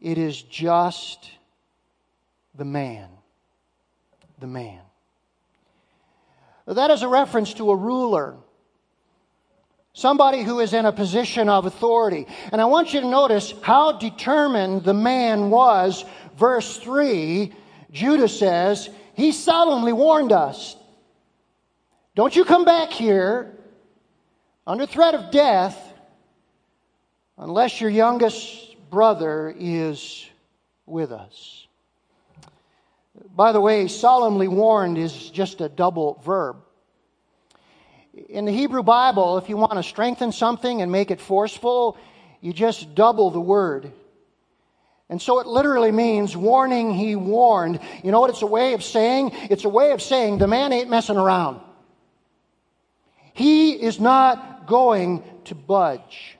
it 0.00 0.18
is 0.18 0.42
just 0.42 1.30
the 2.56 2.64
man. 2.64 3.08
The 4.40 4.48
man. 4.48 4.80
That 6.66 6.90
is 6.90 7.02
a 7.02 7.08
reference 7.08 7.54
to 7.54 7.70
a 7.70 7.76
ruler. 7.76 8.36
Somebody 9.92 10.42
who 10.42 10.60
is 10.60 10.72
in 10.72 10.86
a 10.86 10.92
position 10.92 11.48
of 11.48 11.66
authority. 11.66 12.26
And 12.50 12.60
I 12.60 12.64
want 12.64 12.94
you 12.94 13.00
to 13.00 13.06
notice 13.06 13.54
how 13.62 13.92
determined 13.92 14.82
the 14.82 14.94
man 14.94 15.50
was. 15.50 16.04
Verse 16.36 16.78
3, 16.78 17.52
Judah 17.92 18.28
says, 18.28 18.88
He 19.14 19.30
solemnly 19.30 19.92
warned 19.92 20.32
us. 20.32 20.76
Don't 22.16 22.34
you 22.34 22.44
come 22.44 22.64
back 22.64 22.90
here 22.90 23.56
under 24.66 24.86
threat 24.86 25.14
of 25.14 25.30
death 25.30 25.78
unless 27.38 27.80
your 27.80 27.90
youngest 27.90 28.76
brother 28.90 29.54
is 29.56 30.28
with 30.86 31.12
us. 31.12 31.63
By 33.34 33.50
the 33.50 33.60
way, 33.60 33.88
solemnly 33.88 34.46
warned 34.46 34.96
is 34.96 35.30
just 35.30 35.60
a 35.60 35.68
double 35.68 36.22
verb. 36.24 36.56
In 38.28 38.44
the 38.44 38.52
Hebrew 38.52 38.84
Bible, 38.84 39.38
if 39.38 39.48
you 39.48 39.56
want 39.56 39.72
to 39.72 39.82
strengthen 39.82 40.30
something 40.30 40.82
and 40.82 40.92
make 40.92 41.10
it 41.10 41.20
forceful, 41.20 41.96
you 42.40 42.52
just 42.52 42.94
double 42.94 43.30
the 43.30 43.40
word. 43.40 43.90
And 45.08 45.20
so 45.20 45.40
it 45.40 45.46
literally 45.46 45.90
means 45.90 46.36
warning, 46.36 46.94
he 46.94 47.16
warned. 47.16 47.80
You 48.04 48.12
know 48.12 48.20
what 48.20 48.30
it's 48.30 48.42
a 48.42 48.46
way 48.46 48.72
of 48.72 48.84
saying? 48.84 49.32
It's 49.50 49.64
a 49.64 49.68
way 49.68 49.90
of 49.90 50.00
saying 50.00 50.38
the 50.38 50.46
man 50.46 50.72
ain't 50.72 50.88
messing 50.88 51.16
around. 51.16 51.60
He 53.32 53.72
is 53.72 53.98
not 53.98 54.68
going 54.68 55.24
to 55.46 55.56
budge. 55.56 56.33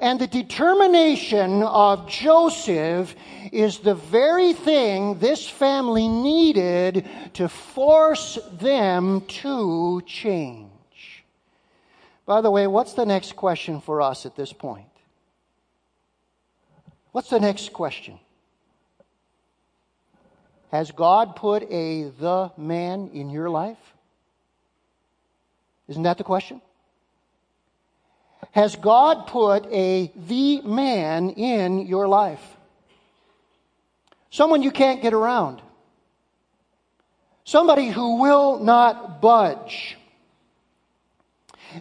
And 0.00 0.20
the 0.20 0.28
determination 0.28 1.62
of 1.64 2.08
Joseph 2.08 3.16
is 3.52 3.78
the 3.78 3.96
very 3.96 4.52
thing 4.52 5.18
this 5.18 5.48
family 5.48 6.06
needed 6.06 7.08
to 7.34 7.48
force 7.48 8.38
them 8.52 9.22
to 9.42 10.02
change. 10.06 11.24
By 12.26 12.40
the 12.42 12.50
way, 12.50 12.66
what's 12.66 12.92
the 12.92 13.06
next 13.06 13.34
question 13.34 13.80
for 13.80 14.00
us 14.00 14.24
at 14.24 14.36
this 14.36 14.52
point? 14.52 14.86
What's 17.10 17.30
the 17.30 17.40
next 17.40 17.72
question? 17.72 18.20
Has 20.70 20.92
God 20.92 21.34
put 21.34 21.62
a 21.72 22.10
the 22.20 22.52
man 22.56 23.10
in 23.14 23.30
your 23.30 23.50
life? 23.50 23.78
Isn't 25.88 26.02
that 26.02 26.18
the 26.18 26.24
question? 26.24 26.60
Has 28.58 28.74
God 28.74 29.28
put 29.28 29.66
a 29.66 30.10
the 30.16 30.62
man 30.62 31.30
in 31.30 31.86
your 31.86 32.08
life? 32.08 32.42
Someone 34.30 34.64
you 34.64 34.72
can't 34.72 35.00
get 35.00 35.14
around. 35.14 35.62
Somebody 37.44 37.86
who 37.86 38.20
will 38.20 38.58
not 38.58 39.22
budge. 39.22 39.96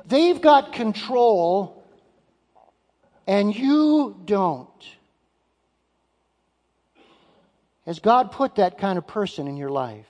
They've 0.05 0.39
got 0.39 0.71
control 0.71 1.83
and 3.25 3.55
you 3.55 4.15
don't. 4.25 4.69
Has 7.87 7.97
God 7.97 8.31
put 8.31 8.57
that 8.57 8.77
kind 8.77 8.99
of 8.99 9.07
person 9.07 9.47
in 9.47 9.57
your 9.57 9.71
life? 9.71 10.05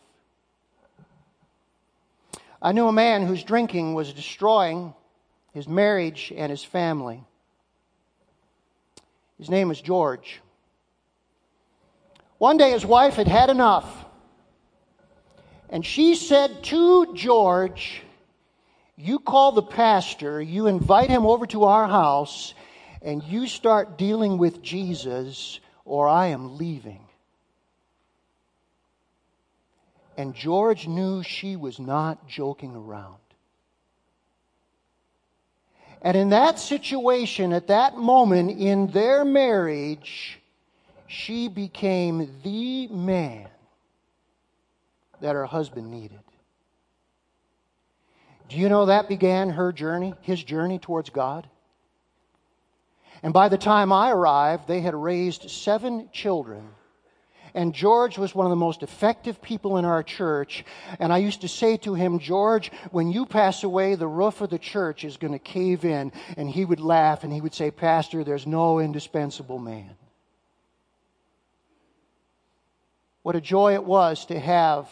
I 2.62 2.74
knew 2.74 2.88
a 2.88 2.92
man 2.92 3.26
whose 3.26 3.42
drinking 3.42 3.94
was 3.94 4.12
destroying 4.12 4.94
his 5.54 5.68
marriage 5.68 6.34
and 6.36 6.50
his 6.50 6.64
family. 6.64 7.24
His 9.38 9.50
name 9.50 9.68
was 9.68 9.82
George. 9.82 10.42
One 12.38 12.58
day 12.58 12.72
his 12.72 12.86
wife 12.86 13.16
had 13.16 13.28
had 13.28 13.50
enough. 13.50 14.06
And 15.70 15.86
she 15.86 16.16
said 16.16 16.64
to 16.66 17.14
George, 17.14 18.04
You 18.96 19.20
call 19.20 19.52
the 19.52 19.64
pastor, 19.64 20.42
you 20.42 20.68
invite 20.68 21.10
him 21.10 21.26
over 21.26 21.46
to 21.48 21.66
our 21.66 21.88
house, 21.88 22.54
and 23.02 23.24
you 23.24 23.48
start 23.48 23.98
dealing 23.98 24.38
with 24.38 24.62
Jesus, 24.62 25.60
or 25.84 26.08
I 26.08 26.28
am 26.28 26.58
leaving. 26.58 27.02
And 30.16 30.34
George 30.34 30.88
knew 30.88 31.22
she 31.22 31.56
was 31.56 31.80
not 31.80 32.28
joking 32.28 32.76
around. 32.76 33.18
And 36.02 36.16
in 36.16 36.30
that 36.30 36.60
situation, 36.60 37.54
at 37.54 37.68
that 37.68 37.98
moment 37.98 38.52
in 38.52 38.88
their 38.88 39.26
marriage, 39.26 40.40
she 41.08 41.48
became 41.48 42.30
the 42.44 42.88
man 42.88 43.48
that 45.22 45.36
her 45.36 45.46
husband 45.46 45.90
needed. 45.90 46.20
Do 48.50 48.58
you 48.58 48.70
know 48.70 48.86
that 48.86 49.10
began 49.10 49.50
her 49.50 49.74
journey, 49.74 50.14
his 50.22 50.42
journey 50.44 50.80
towards 50.80 51.10
God? 51.10 51.48
And 53.24 53.34
by 53.34 53.50
the 53.50 53.58
time 53.58 53.92
I 53.92 54.12
arrived, 54.12 54.68
they 54.68 54.82
had 54.82 54.94
raised 54.94 55.50
seven 55.50 56.10
children 56.14 56.70
and 57.54 57.74
George 57.74 58.18
was 58.18 58.36
one 58.36 58.46
of 58.46 58.50
the 58.50 58.56
most 58.56 58.84
effective 58.84 59.42
people 59.42 59.78
in 59.78 59.86
our 59.86 60.04
church. 60.04 60.66
And 61.00 61.12
I 61.12 61.18
used 61.18 61.42
to 61.42 61.48
say 61.48 61.78
to 61.78 61.94
him, 61.94 62.20
George, 62.20 62.72
when 62.92 63.12
you 63.12 63.26
pass 63.26 63.64
away, 63.64 63.96
the 63.96 64.08
roof 64.08 64.42
of 64.42 64.50
the 64.50 64.60
church 64.60 65.04
is 65.04 65.18
going 65.18 65.34
to 65.34 65.40
cave 65.40 65.86
in. 65.86 66.12
And 66.36 66.50
he 66.50 66.66
would 66.66 66.80
laugh 66.80 67.24
and 67.24 67.32
he 67.32 67.42
would 67.42 67.54
say, 67.54 67.72
Pastor, 67.72 68.24
there's 68.24 68.48
no 68.48 68.80
indispensable 68.80 69.60
man. 69.60 69.96
What 73.24 73.36
a 73.36 73.42
joy 73.42 73.74
it 73.74 73.84
was 73.84 74.26
to 74.28 74.40
have 74.40 74.90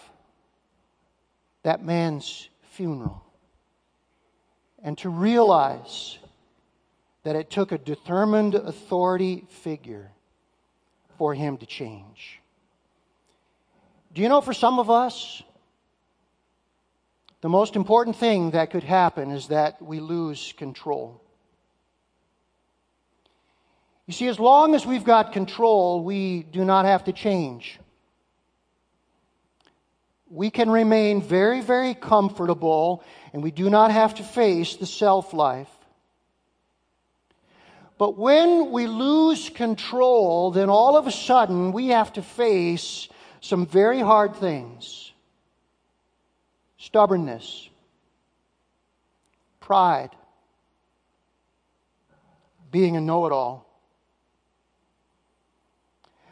that 1.64 1.84
man's 1.84 2.50
funeral 2.72 3.24
and 4.84 4.98
to 5.00 5.10
realize 5.10 6.20
that 7.24 7.36
it 7.36 7.50
took 7.50 7.72
a 7.72 7.78
determined 7.78 8.54
authority 8.54 9.46
figure 9.50 10.12
for 11.18 11.34
him 11.34 11.58
to 11.58 11.66
change. 11.66 12.42
Do 14.16 14.22
you 14.22 14.30
know 14.30 14.40
for 14.40 14.54
some 14.54 14.80
of 14.80 14.90
us, 14.90 15.44
the 17.42 17.50
most 17.50 17.76
important 17.76 18.16
thing 18.16 18.52
that 18.52 18.72
could 18.72 18.86
happen 18.86 19.30
is 19.30 19.50
that 19.50 19.82
we 19.82 20.00
lose 20.00 20.54
control. 20.56 21.22
You 24.06 24.14
see, 24.14 24.30
as 24.30 24.40
long 24.40 24.74
as 24.74 24.86
we've 24.86 25.04
got 25.04 25.34
control, 25.34 26.02
we 26.02 26.44
do 26.44 26.64
not 26.64 26.86
have 26.86 27.04
to 27.04 27.12
change. 27.12 27.78
We 30.30 30.50
can 30.50 30.70
remain 30.70 31.22
very, 31.22 31.60
very 31.60 31.94
comfortable 31.94 33.04
and 33.34 33.44
we 33.44 33.52
do 33.52 33.70
not 33.70 33.92
have 33.92 34.16
to 34.16 34.24
face 34.24 34.78
the 34.78 34.86
self 34.86 35.34
life. 35.34 35.68
But 37.98 38.18
when 38.18 38.72
we 38.72 38.88
lose 38.88 39.50
control, 39.50 40.52
then 40.52 40.70
all 40.70 40.96
of 40.96 41.06
a 41.06 41.12
sudden 41.12 41.74
we 41.74 41.88
have 41.88 42.14
to 42.14 42.22
face 42.22 43.10
some 43.46 43.68
very 43.68 44.00
hard 44.00 44.36
things 44.36 45.12
stubbornness, 46.78 47.70
pride, 49.60 50.10
being 52.72 52.98
a 52.98 53.02
know 53.02 53.26
it 53.28 53.32
all. 53.32 53.66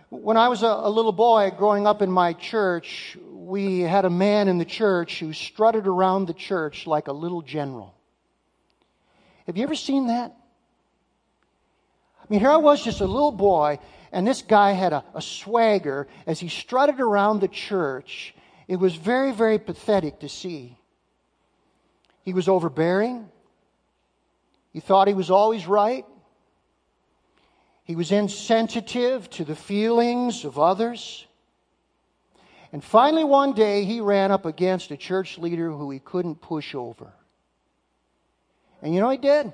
When 0.10 0.38
I 0.38 0.47
was 0.49 0.63
a, 0.63 0.67
a, 0.67 0.89
little 0.89 1.12
boy 1.12 1.52
growing 1.58 1.88
up 1.88 2.02
in 2.02 2.12
my 2.12 2.34
church, 2.34 3.17
we 3.32 3.80
had 3.80 4.06
a 4.06 4.10
man 4.10 4.47
in 4.47 4.58
the 4.58 4.65
church 4.65 5.19
who 5.19 5.34
strutted 5.34 5.88
around 5.88 6.28
the 6.28 6.34
church 6.34 6.86
like 6.86 7.08
a 7.08 7.13
little 7.13 7.41
general. 7.41 7.95
Have 9.47 9.58
you 9.58 9.63
ever 9.63 9.76
seen 9.76 10.08
that? 10.08 10.36
I 12.21 12.26
mean, 12.30 12.39
here 12.39 12.52
I 12.52 12.58
was 12.58 12.84
just 12.84 13.02
a 13.02 13.08
little 13.08 13.32
boy, 13.32 13.80
and 14.13 14.28
this 14.28 14.43
guy 14.43 14.73
had 14.73 14.93
a, 14.93 15.04
a 15.15 15.21
swagger 15.21 16.08
as 16.28 16.39
he 16.39 16.47
strutted 16.47 17.02
around 17.02 17.41
the 17.41 17.47
church. 17.47 18.36
It 18.67 18.78
was 18.78 18.95
very, 18.95 19.32
very 19.32 19.58
pathetic 19.58 20.19
to 20.19 20.30
see. 20.30 20.78
He 22.21 22.32
was 22.32 22.47
overbearing. 22.47 23.28
He 24.71 24.80
thought 24.80 25.08
he 25.08 25.15
was 25.15 25.32
always 25.32 25.65
right. 25.65 26.06
He 27.84 27.95
was 27.95 28.12
insensitive 28.12 29.30
to 29.32 29.43
the 29.43 29.56
feelings 29.56 30.45
of 30.45 30.60
others. 30.60 31.26
And 32.71 32.84
finally, 32.84 33.23
one 33.23 33.54
day, 33.54 33.84
he 33.84 33.99
ran 33.99 34.32
up 34.32 34.45
against 34.45 34.91
a 34.91 34.97
church 34.97 35.39
leader 35.39 35.71
who 35.71 35.89
he 35.89 35.99
couldn't 35.99 36.36
push 36.36 36.76
over. 36.76 37.12
And 38.82 38.93
you 38.93 39.02
know 39.02 39.10
he 39.10 39.17
did? 39.17 39.54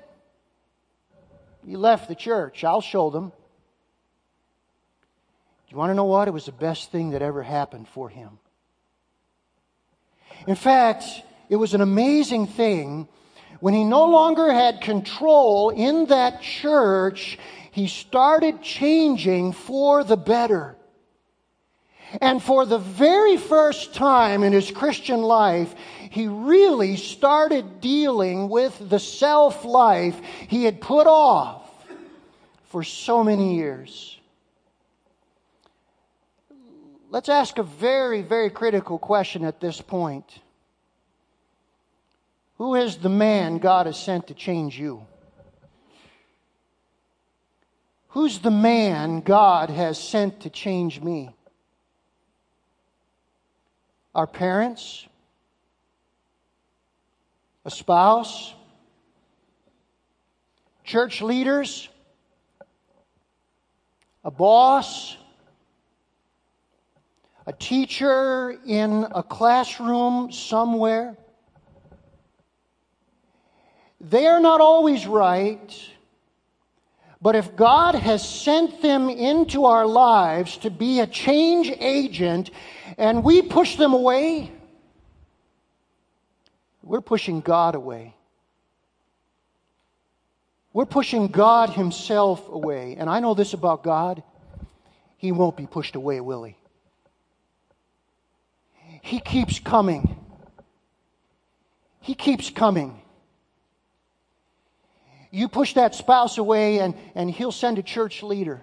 He 1.66 1.76
left 1.76 2.08
the 2.08 2.14
church. 2.14 2.62
I'll 2.62 2.80
show 2.82 3.08
them 3.08 3.32
you 5.70 5.76
want 5.76 5.90
to 5.90 5.94
know 5.94 6.04
what? 6.04 6.28
It 6.28 6.32
was 6.32 6.46
the 6.46 6.52
best 6.52 6.90
thing 6.90 7.10
that 7.10 7.22
ever 7.22 7.42
happened 7.42 7.88
for 7.88 8.08
him. 8.08 8.38
In 10.46 10.56
fact, 10.56 11.04
it 11.48 11.56
was 11.56 11.74
an 11.74 11.80
amazing 11.80 12.46
thing 12.46 13.08
when 13.60 13.74
he 13.74 13.84
no 13.84 14.06
longer 14.06 14.52
had 14.52 14.80
control 14.80 15.70
in 15.70 16.06
that 16.06 16.40
church, 16.40 17.38
he 17.70 17.86
started 17.86 18.62
changing 18.62 19.52
for 19.52 20.02
the 20.02 20.16
better. 20.16 20.76
And 22.20 22.42
for 22.42 22.66
the 22.66 22.78
very 22.78 23.36
first 23.36 23.94
time 23.94 24.42
in 24.42 24.52
his 24.52 24.70
Christian 24.70 25.22
life, 25.22 25.74
he 26.10 26.26
really 26.26 26.96
started 26.96 27.80
dealing 27.80 28.48
with 28.48 28.88
the 28.88 28.98
self 28.98 29.64
life 29.64 30.18
he 30.48 30.64
had 30.64 30.80
put 30.80 31.06
off 31.06 31.70
for 32.64 32.82
so 32.82 33.22
many 33.22 33.56
years. 33.56 34.19
Let's 37.12 37.28
ask 37.28 37.58
a 37.58 37.64
very, 37.64 38.22
very 38.22 38.50
critical 38.50 38.96
question 38.96 39.44
at 39.44 39.60
this 39.60 39.80
point. 39.80 40.24
Who 42.58 42.76
is 42.76 42.98
the 42.98 43.08
man 43.08 43.58
God 43.58 43.86
has 43.86 43.98
sent 43.98 44.28
to 44.28 44.34
change 44.34 44.78
you? 44.78 45.04
Who's 48.10 48.38
the 48.38 48.52
man 48.52 49.22
God 49.22 49.70
has 49.70 49.98
sent 49.98 50.42
to 50.42 50.50
change 50.50 51.00
me? 51.00 51.34
Our 54.14 54.28
parents? 54.28 55.04
A 57.64 57.72
spouse? 57.72 58.54
Church 60.84 61.22
leaders? 61.22 61.88
A 64.22 64.30
boss? 64.30 65.16
A 67.50 67.52
teacher 67.54 68.56
in 68.64 69.04
a 69.12 69.24
classroom 69.24 70.30
somewhere. 70.30 71.16
They 74.00 74.28
are 74.28 74.38
not 74.38 74.60
always 74.60 75.04
right, 75.04 75.90
but 77.20 77.34
if 77.34 77.56
God 77.56 77.96
has 77.96 78.26
sent 78.26 78.80
them 78.82 79.10
into 79.10 79.64
our 79.64 79.84
lives 79.84 80.58
to 80.58 80.70
be 80.70 81.00
a 81.00 81.08
change 81.08 81.72
agent 81.80 82.52
and 82.96 83.24
we 83.24 83.42
push 83.42 83.74
them 83.74 83.94
away, 83.94 84.52
we're 86.84 87.00
pushing 87.00 87.40
God 87.40 87.74
away. 87.74 88.14
We're 90.72 90.86
pushing 90.86 91.26
God 91.26 91.70
Himself 91.70 92.48
away. 92.48 92.94
And 92.96 93.10
I 93.10 93.18
know 93.18 93.34
this 93.34 93.54
about 93.54 93.82
God 93.82 94.22
He 95.16 95.32
won't 95.32 95.56
be 95.56 95.66
pushed 95.66 95.96
away, 95.96 96.20
will 96.20 96.44
He? 96.44 96.54
He 99.00 99.20
keeps 99.20 99.58
coming. 99.58 100.16
He 102.00 102.14
keeps 102.14 102.50
coming. 102.50 103.00
You 105.30 105.48
push 105.48 105.74
that 105.74 105.94
spouse 105.94 106.38
away, 106.38 106.78
and, 106.78 106.94
and 107.14 107.30
He'll 107.30 107.52
send 107.52 107.78
a 107.78 107.82
church 107.82 108.22
leader. 108.22 108.62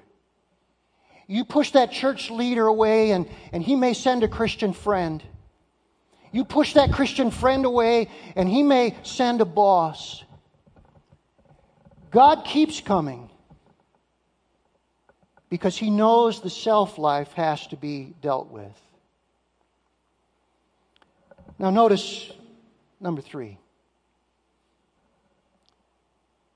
You 1.28 1.46
push 1.46 1.72
that 1.72 1.92
church 1.92 2.30
leader 2.30 2.68
away, 2.68 3.12
and, 3.12 3.28
and 3.52 3.64
He 3.64 3.76
may 3.76 3.94
send 3.94 4.24
a 4.24 4.28
Christian 4.28 4.74
friend. 4.74 5.24
You 6.32 6.46
push 6.46 6.74
that 6.74 6.92
Christian 6.92 7.32
friend 7.32 7.66
away, 7.66 8.10
and 8.36 8.50
He 8.50 8.64
may 8.64 8.96
send 9.04 9.42
a 9.42 9.46
boss. 9.46 10.24
God 12.12 12.46
keeps 12.46 12.82
coming 12.82 13.30
because 15.50 15.78
he 15.78 15.90
knows 15.90 16.42
the 16.42 16.50
self 16.50 16.98
life 16.98 17.34
has 17.34 17.68
to 17.68 17.78
be 17.78 18.14
dealt 18.22 18.50
with. 18.50 18.87
Now, 21.60 21.70
notice 21.70 22.32
number 23.00 23.22
three 23.22 23.58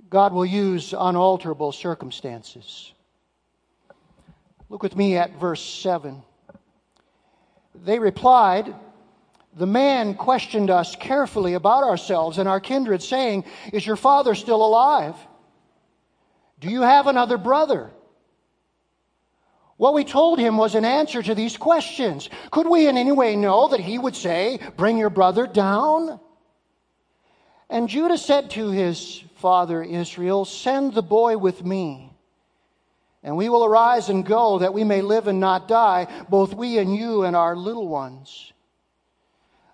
God 0.10 0.34
will 0.34 0.46
use 0.46 0.94
unalterable 0.94 1.72
circumstances. 1.72 2.92
Look 4.70 4.84
with 4.84 4.96
me 4.96 5.18
at 5.18 5.40
verse 5.40 5.64
7. 5.64 6.22
They 7.74 7.98
replied, 7.98 8.76
The 9.56 9.66
man 9.66 10.16
questioned 10.16 10.70
us 10.70 10.96
carefully 10.98 11.54
about 11.54 11.84
ourselves 11.84 12.38
and 12.38 12.48
our 12.48 12.60
kindred, 12.60 13.02
saying, 13.02 13.46
Is 13.72 13.86
your 13.86 13.96
father 13.96 14.36
still 14.36 14.64
alive? 14.66 15.16
Do 16.60 16.70
you 16.70 16.82
have 16.82 17.08
another 17.08 17.38
brother? 17.38 17.90
What 19.82 19.96
we 19.96 20.04
told 20.04 20.38
him 20.38 20.58
was 20.58 20.76
an 20.76 20.86
answer 20.86 21.24
to 21.24 21.34
these 21.34 21.58
questions. 21.58 22.30
Could 22.52 22.67
we 22.67 22.88
in 22.88 23.00
any 23.00 23.12
way 23.12 23.36
know 23.36 23.70
that 23.70 23.80
he 23.80 23.98
would 23.98 24.15
say, 24.15 24.60
Bring 24.78 24.96
your 24.96 25.10
brother 25.10 25.48
down? 25.48 26.20
And 27.67 27.89
Judah 27.89 28.20
said 28.20 28.52
to 28.52 28.70
his 28.70 29.24
father 29.38 29.82
Israel, 29.82 30.46
Send 30.46 30.94
the 30.94 31.02
boy 31.02 31.36
with 31.36 31.65
me, 31.65 32.13
and 33.24 33.36
we 33.36 33.50
will 33.50 33.65
arise 33.65 34.10
and 34.10 34.24
go, 34.24 34.60
that 34.60 34.76
we 34.76 34.84
may 34.84 35.02
live 35.02 35.26
and 35.26 35.39
not 35.39 35.67
die, 35.67 36.06
both 36.30 36.54
we 36.54 36.78
and 36.78 36.96
you 36.96 37.24
and 37.24 37.36
our 37.36 37.56
little 37.56 37.88
ones. 37.88 38.54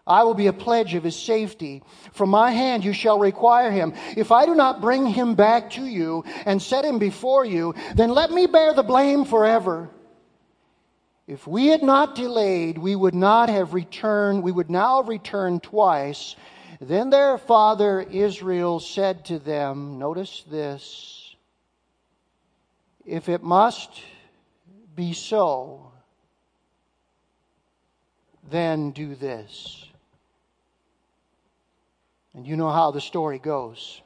I 0.08 0.24
will 0.24 0.36
be 0.36 0.48
a 0.48 0.54
pledge 0.54 0.94
of 0.94 1.04
his 1.04 1.18
safety. 1.18 1.84
From 2.14 2.30
my 2.30 2.52
hand 2.52 2.86
you 2.86 2.94
shall 2.94 3.20
require 3.20 3.72
him. 3.72 3.94
If 4.16 4.32
I 4.32 4.46
do 4.46 4.56
not 4.56 4.80
bring 4.80 5.06
him 5.06 5.36
back 5.36 5.72
to 5.72 5.86
you 5.86 6.24
and 6.46 6.62
set 6.62 6.86
him 6.86 6.98
before 6.98 7.44
you, 7.44 7.76
then 7.94 8.12
let 8.12 8.32
me 8.32 8.48
bear 8.48 8.74
the 8.74 8.84
blame 8.84 9.26
forever. 9.26 9.90
If 11.28 11.46
we 11.46 11.68
had 11.68 11.84
not 11.84 12.16
delayed, 12.16 12.78
we 12.78 12.96
would 12.96 13.14
not 13.14 13.50
have 13.50 13.74
returned, 13.74 14.44
we 14.44 14.52
would 14.54 14.70
now 14.70 15.02
return 15.02 15.60
twice. 15.60 16.38
Then 16.80 17.10
their 17.10 17.38
father 17.38 18.02
Israel 18.02 18.80
said 18.80 19.26
to 19.26 19.38
them, 19.38 20.00
Notice 20.00 20.44
this, 20.50 21.36
if 23.06 23.28
it 23.28 23.44
must 23.44 23.90
be 24.96 25.12
so, 25.12 25.92
then 28.50 28.92
do 28.92 29.14
this. 29.14 29.86
And 32.34 32.48
you 32.48 32.56
know 32.56 32.70
how 32.70 32.92
the 32.92 33.02
story 33.02 33.40
goes. 33.40 34.02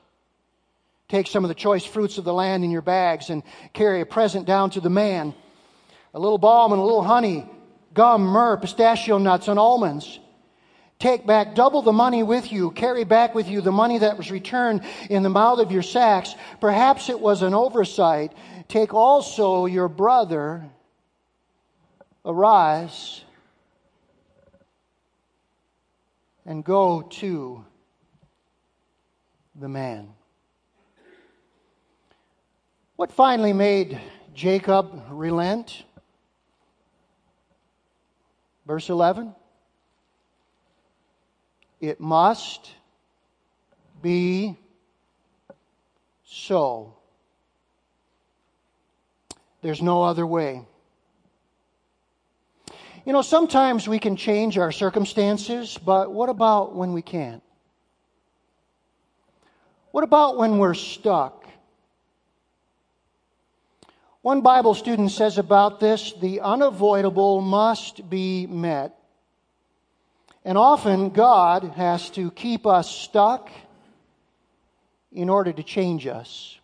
Take 1.08 1.28
some 1.28 1.44
of 1.44 1.50
the 1.50 1.56
choice 1.56 1.86
fruits 1.86 2.18
of 2.18 2.24
the 2.24 2.34
land 2.34 2.64
in 2.64 2.72
your 2.72 2.82
bags 2.82 3.30
and 3.30 3.44
carry 3.74 4.02
a 4.02 4.06
present 4.08 4.48
down 4.48 4.72
to 4.72 4.82
the 4.82 4.90
man 4.90 5.36
a 6.14 6.20
little 6.20 6.38
balm 6.38 6.74
and 6.74 6.82
a 6.82 6.84
little 6.84 7.04
honey, 7.04 7.50
gum, 7.94 8.24
myrrh, 8.24 8.58
pistachio 8.58 9.18
nuts, 9.18 9.48
and 9.48 9.60
almonds. 9.60 10.20
Take 11.00 11.26
back 11.26 11.56
double 11.56 11.82
the 11.82 11.92
money 11.92 12.22
with 12.22 12.52
you. 12.52 12.70
Carry 12.72 13.04
back 13.04 13.34
with 13.34 13.50
you 13.50 13.62
the 13.62 13.72
money 13.72 13.98
that 13.98 14.18
was 14.18 14.30
returned 14.30 14.82
in 15.10 15.24
the 15.24 15.30
mouth 15.30 15.60
of 15.60 15.72
your 15.72 15.82
sacks. 15.82 16.36
Perhaps 16.60 17.10
it 17.10 17.20
was 17.20 17.42
an 17.42 17.56
oversight. 17.56 18.34
Take 18.68 18.94
also 18.94 19.66
your 19.66 19.88
brother. 19.88 20.64
Arise 22.24 23.24
and 26.46 26.64
go 26.64 27.02
to 27.02 27.66
the 29.56 29.68
man. 29.68 30.10
What 32.96 33.12
finally 33.12 33.54
made 33.54 34.00
Jacob 34.36 35.04
relent? 35.10 35.84
Verse 38.66 38.90
11 38.90 39.34
It 41.80 42.00
must 42.00 42.72
be 44.02 44.58
so. 46.24 46.94
There's 49.62 49.82
no 49.82 50.04
other 50.04 50.26
way. 50.26 50.66
You 53.06 53.14
know, 53.14 53.22
sometimes 53.22 53.88
we 53.88 54.00
can 54.00 54.16
change 54.16 54.58
our 54.58 54.72
circumstances, 54.72 55.78
but 55.78 56.12
what 56.12 56.30
about 56.30 56.76
when 56.76 56.94
we 56.94 57.02
can't? 57.02 57.42
What 59.92 60.04
about 60.04 60.38
when 60.38 60.60
we're 60.60 60.76
stuck? 60.76 61.41
One 64.22 64.42
Bible 64.42 64.76
student 64.76 65.12
says 65.12 65.38
about 65.40 65.80
this 65.80 66.14
the 66.14 66.42
unavoidable 66.42 67.42
must 67.42 68.10
be 68.10 68.46
met. 68.46 68.96
And 70.46 70.58
often 70.58 71.10
God 71.10 71.64
has 71.76 72.10
to 72.12 72.32
keep 72.32 72.66
us 72.66 72.90
stuck 72.90 73.50
in 75.12 75.30
order 75.30 75.52
to 75.52 75.64
change 75.64 76.08
us. 76.08 76.58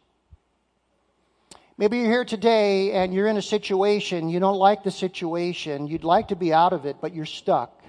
Maybe 1.80 1.98
you're 1.98 2.08
here 2.08 2.26
today 2.26 2.92
and 2.94 3.14
you're 3.14 3.28
in 3.28 3.38
a 3.38 3.42
situation, 3.42 4.30
you 4.30 4.40
don't 4.40 4.58
like 4.58 4.84
the 4.84 4.90
situation, 4.90 5.86
you'd 5.86 6.04
like 6.04 6.30
to 6.30 6.36
be 6.36 6.52
out 6.52 6.74
of 6.74 6.88
it, 6.88 6.98
but 7.02 7.14
you're 7.14 7.26
stuck. 7.26 7.84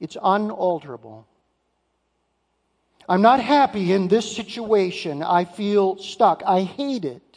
It's 0.00 0.16
unalterable. 0.22 1.26
I'm 3.06 3.20
not 3.20 3.40
happy 3.40 3.92
in 3.92 4.08
this 4.08 4.34
situation. 4.34 5.22
I 5.22 5.44
feel 5.44 5.98
stuck. 5.98 6.42
I 6.46 6.62
hate 6.62 7.04
it. 7.04 7.29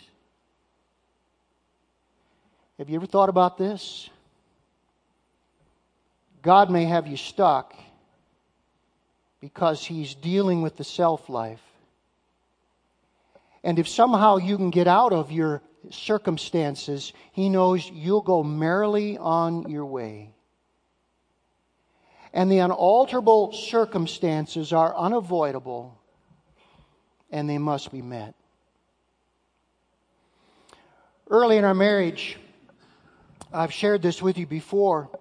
Have 2.80 2.90
you 2.90 2.96
ever 2.96 3.06
thought 3.06 3.30
about 3.30 3.58
this? 3.58 4.10
God 6.42 6.70
may 6.70 6.86
have 6.86 7.08
you 7.08 7.18
stuck 7.18 7.76
because 9.40 9.86
He's 9.86 10.16
dealing 10.16 10.62
with 10.62 10.76
the 10.78 10.84
self 10.84 11.30
life. 11.30 11.62
And 13.64 13.80
if 13.80 13.88
somehow 13.88 14.38
you 14.38 14.58
can 14.58 14.72
get 14.72 14.88
out 14.88 15.14
of 15.14 15.32
your 15.32 15.62
circumstances, 15.90 17.14
He 17.32 17.50
knows 17.50 17.90
you'll 17.90 18.22
go 18.22 18.44
merrily 18.44 19.18
on 19.18 19.70
your 19.70 19.86
way 19.86 20.34
and 22.34 22.52
the 22.52 22.60
unalterable 22.60 23.54
circumstances 23.54 24.74
are 24.74 24.96
unavoidable 24.98 25.98
and 27.32 27.48
they 27.48 27.60
must 27.60 27.92
be 27.92 28.02
met. 28.02 28.34
Early 31.30 31.58
in 31.58 31.64
our 31.64 31.76
marriage, 31.76 32.38
I've 33.56 33.72
shared 33.72 34.02
this 34.02 34.20
with 34.20 34.40
you 34.40 34.48
before. 34.48 35.12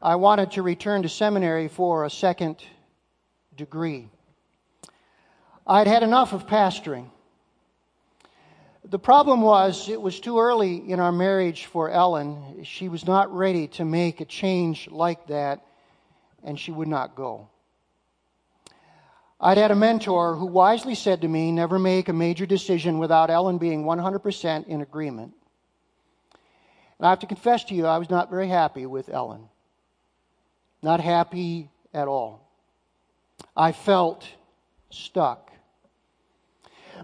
I 0.00 0.14
wanted 0.14 0.52
to 0.52 0.62
return 0.62 1.02
to 1.02 1.08
seminary 1.08 1.66
for 1.66 2.04
a 2.04 2.10
second 2.10 2.62
degree. 3.56 4.08
I'd 5.66 5.88
had 5.88 6.04
enough 6.04 6.32
of 6.32 6.46
pastoring. 6.46 7.10
The 8.84 9.00
problem 9.00 9.42
was, 9.42 9.88
it 9.88 10.00
was 10.00 10.20
too 10.20 10.38
early 10.38 10.88
in 10.88 11.00
our 11.00 11.10
marriage 11.10 11.66
for 11.66 11.90
Ellen. 11.90 12.62
She 12.62 12.88
was 12.88 13.08
not 13.08 13.34
ready 13.34 13.66
to 13.68 13.84
make 13.84 14.20
a 14.20 14.24
change 14.24 14.88
like 14.88 15.26
that 15.26 15.66
and 16.44 16.58
she 16.58 16.70
would 16.70 16.88
not 16.88 17.16
go. 17.16 17.48
I'd 19.40 19.58
had 19.58 19.72
a 19.72 19.76
mentor 19.76 20.36
who 20.36 20.46
wisely 20.46 20.94
said 20.94 21.22
to 21.22 21.28
me, 21.28 21.50
never 21.50 21.80
make 21.80 22.08
a 22.08 22.12
major 22.12 22.46
decision 22.46 22.98
without 22.98 23.30
Ellen 23.30 23.58
being 23.58 23.82
100% 23.82 24.68
in 24.68 24.80
agreement. 24.80 25.34
And 26.98 27.06
I 27.06 27.10
have 27.10 27.20
to 27.20 27.26
confess 27.26 27.64
to 27.64 27.74
you, 27.74 27.86
I 27.86 27.98
was 27.98 28.10
not 28.10 28.30
very 28.30 28.48
happy 28.48 28.86
with 28.86 29.08
Ellen. 29.08 29.48
Not 30.82 31.00
happy 31.00 31.70
at 31.94 32.08
all. 32.08 32.48
I 33.56 33.72
felt 33.72 34.26
stuck. 34.90 35.50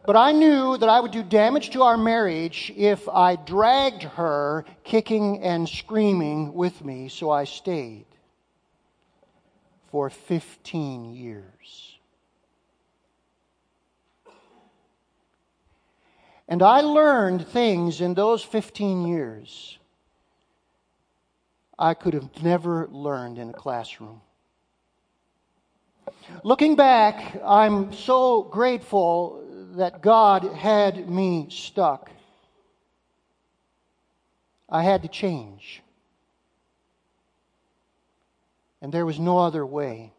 But 0.07 0.16
I 0.16 0.33
knew 0.33 0.77
that 0.79 0.88
I 0.88 1.01
would 1.01 1.11
do 1.11 1.22
damage 1.22 1.70
to 1.70 1.83
our 1.83 1.96
marriage 1.96 2.72
if 2.77 3.09
I 3.09 3.37
dragged 3.37 4.03
her 4.03 4.64
kicking 4.85 5.42
and 5.42 5.68
screaming 5.68 6.55
with 6.55 6.85
me, 6.85 7.09
so 7.09 7.31
I 7.31 7.44
stayed 7.44 8.07
for 9.90 10.11
15 10.11 11.14
years. 11.14 11.98
And 16.46 16.62
I 16.62 16.81
learned 16.81 17.46
things 17.46 18.01
in 18.01 18.14
those 18.14 18.42
15 18.42 19.07
years 19.07 19.78
I 21.79 21.95
could 21.95 22.14
have 22.14 22.43
never 22.43 22.88
learned 22.91 23.38
in 23.38 23.51
a 23.51 23.53
classroom. 23.53 24.21
Looking 26.43 26.75
back, 26.75 27.41
I'm 27.45 27.93
so 27.93 28.43
grateful 28.43 29.45
that 29.77 30.03
God 30.03 30.43
had 30.43 31.09
me 31.09 31.47
stuck. 31.51 32.11
I 34.69 34.83
had 34.83 35.03
to 35.03 35.09
change. 35.09 35.83
And 38.83 38.93
there 38.93 39.07
was 39.07 39.19
no 39.19 39.38
other 39.38 39.64
way. 39.64 40.12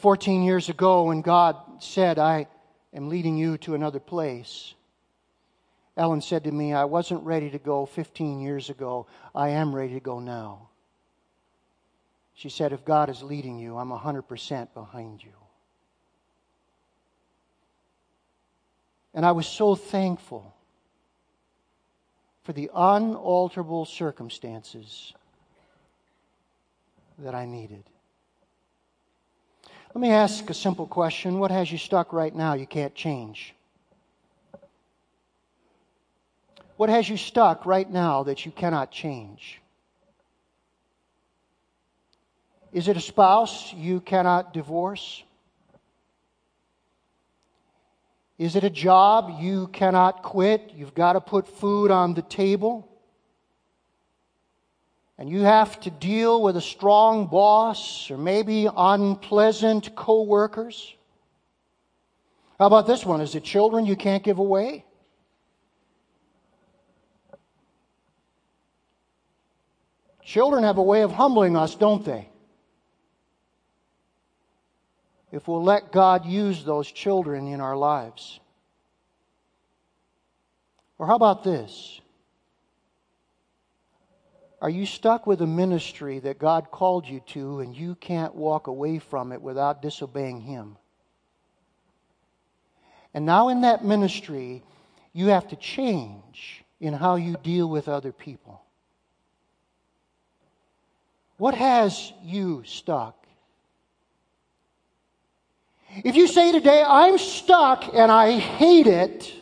14 0.00 0.42
years 0.42 0.68
ago, 0.68 1.04
when 1.04 1.22
God 1.22 1.56
said, 1.78 2.18
I 2.18 2.48
am 2.92 3.08
leading 3.08 3.36
you 3.36 3.56
to 3.58 3.74
another 3.74 4.00
place, 4.00 4.74
Ellen 5.96 6.20
said 6.20 6.44
to 6.44 6.52
me, 6.52 6.74
I 6.74 6.84
wasn't 6.84 7.24
ready 7.24 7.50
to 7.50 7.58
go 7.58 7.86
15 7.86 8.40
years 8.40 8.68
ago. 8.68 9.06
I 9.34 9.50
am 9.50 9.74
ready 9.74 9.94
to 9.94 10.00
go 10.00 10.20
now. 10.20 10.68
She 12.34 12.50
said, 12.50 12.72
If 12.72 12.84
God 12.84 13.08
is 13.08 13.22
leading 13.22 13.58
you, 13.58 13.78
I'm 13.78 13.90
100% 13.90 14.74
behind 14.74 15.24
you. 15.24 15.32
And 19.14 19.24
I 19.24 19.32
was 19.32 19.46
so 19.46 19.74
thankful 19.74 20.54
for 22.42 22.52
the 22.52 22.70
unalterable 22.74 23.86
circumstances 23.86 25.14
that 27.18 27.34
I 27.34 27.46
needed. 27.46 27.82
Let 29.94 30.00
me 30.02 30.10
ask 30.10 30.48
a 30.50 30.54
simple 30.54 30.86
question 30.86 31.38
What 31.38 31.50
has 31.50 31.72
you 31.72 31.78
stuck 31.78 32.12
right 32.12 32.34
now 32.34 32.52
you 32.52 32.66
can't 32.66 32.94
change? 32.94 33.55
What 36.76 36.90
has 36.90 37.08
you 37.08 37.16
stuck 37.16 37.64
right 37.64 37.90
now 37.90 38.24
that 38.24 38.44
you 38.44 38.52
cannot 38.52 38.90
change? 38.90 39.60
Is 42.72 42.88
it 42.88 42.96
a 42.96 43.00
spouse 43.00 43.72
you 43.72 44.00
cannot 44.00 44.52
divorce? 44.52 45.22
Is 48.38 48.54
it 48.54 48.64
a 48.64 48.70
job 48.70 49.38
you 49.40 49.68
cannot 49.68 50.22
quit? 50.22 50.72
You've 50.76 50.94
got 50.94 51.14
to 51.14 51.20
put 51.20 51.48
food 51.48 51.90
on 51.90 52.12
the 52.12 52.22
table. 52.22 52.86
And 55.18 55.30
you 55.30 55.40
have 55.40 55.80
to 55.80 55.90
deal 55.90 56.42
with 56.42 56.58
a 56.58 56.60
strong 56.60 57.28
boss 57.28 58.10
or 58.10 58.18
maybe 58.18 58.68
unpleasant 58.76 59.94
coworkers. 59.94 60.94
How 62.58 62.66
about 62.66 62.86
this 62.86 63.06
one? 63.06 63.22
Is 63.22 63.34
it 63.34 63.42
children 63.42 63.86
you 63.86 63.96
can't 63.96 64.22
give 64.22 64.38
away? 64.38 64.84
Children 70.26 70.64
have 70.64 70.76
a 70.76 70.82
way 70.82 71.00
of 71.00 71.12
humbling 71.12 71.56
us, 71.56 71.74
don't 71.74 72.04
they? 72.04 72.28
if 75.32 75.46
we'll 75.48 75.62
let 75.62 75.92
God 75.92 76.24
use 76.24 76.64
those 76.64 76.90
children 76.90 77.46
in 77.48 77.60
our 77.60 77.76
lives. 77.76 78.40
Or 80.98 81.06
how 81.06 81.16
about 81.16 81.44
this? 81.44 82.00
Are 84.62 84.70
you 84.70 84.86
stuck 84.86 85.26
with 85.26 85.42
a 85.42 85.46
ministry 85.46 86.20
that 86.20 86.38
God 86.38 86.70
called 86.70 87.06
you 87.06 87.20
to 87.28 87.60
and 87.60 87.76
you 87.76 87.94
can't 87.96 88.34
walk 88.34 88.66
away 88.66 88.98
from 88.98 89.30
it 89.32 89.42
without 89.42 89.82
disobeying 89.82 90.40
Him? 90.40 90.78
And 93.12 93.26
now 93.26 93.48
in 93.50 93.60
that 93.60 93.84
ministry, 93.84 94.62
you 95.12 95.26
have 95.28 95.48
to 95.48 95.56
change 95.56 96.64
in 96.80 96.94
how 96.94 97.16
you 97.16 97.36
deal 97.42 97.68
with 97.68 97.88
other 97.88 98.12
people. 98.12 98.62
What 101.36 101.54
has 101.54 102.12
you 102.22 102.62
stuck? 102.64 103.26
If 106.04 106.16
you 106.16 106.26
say 106.26 106.52
today, 106.52 106.82
I'm 106.86 107.18
stuck 107.18 107.94
and 107.94 108.10
I 108.10 108.38
hate 108.38 108.86
it, 108.86 109.32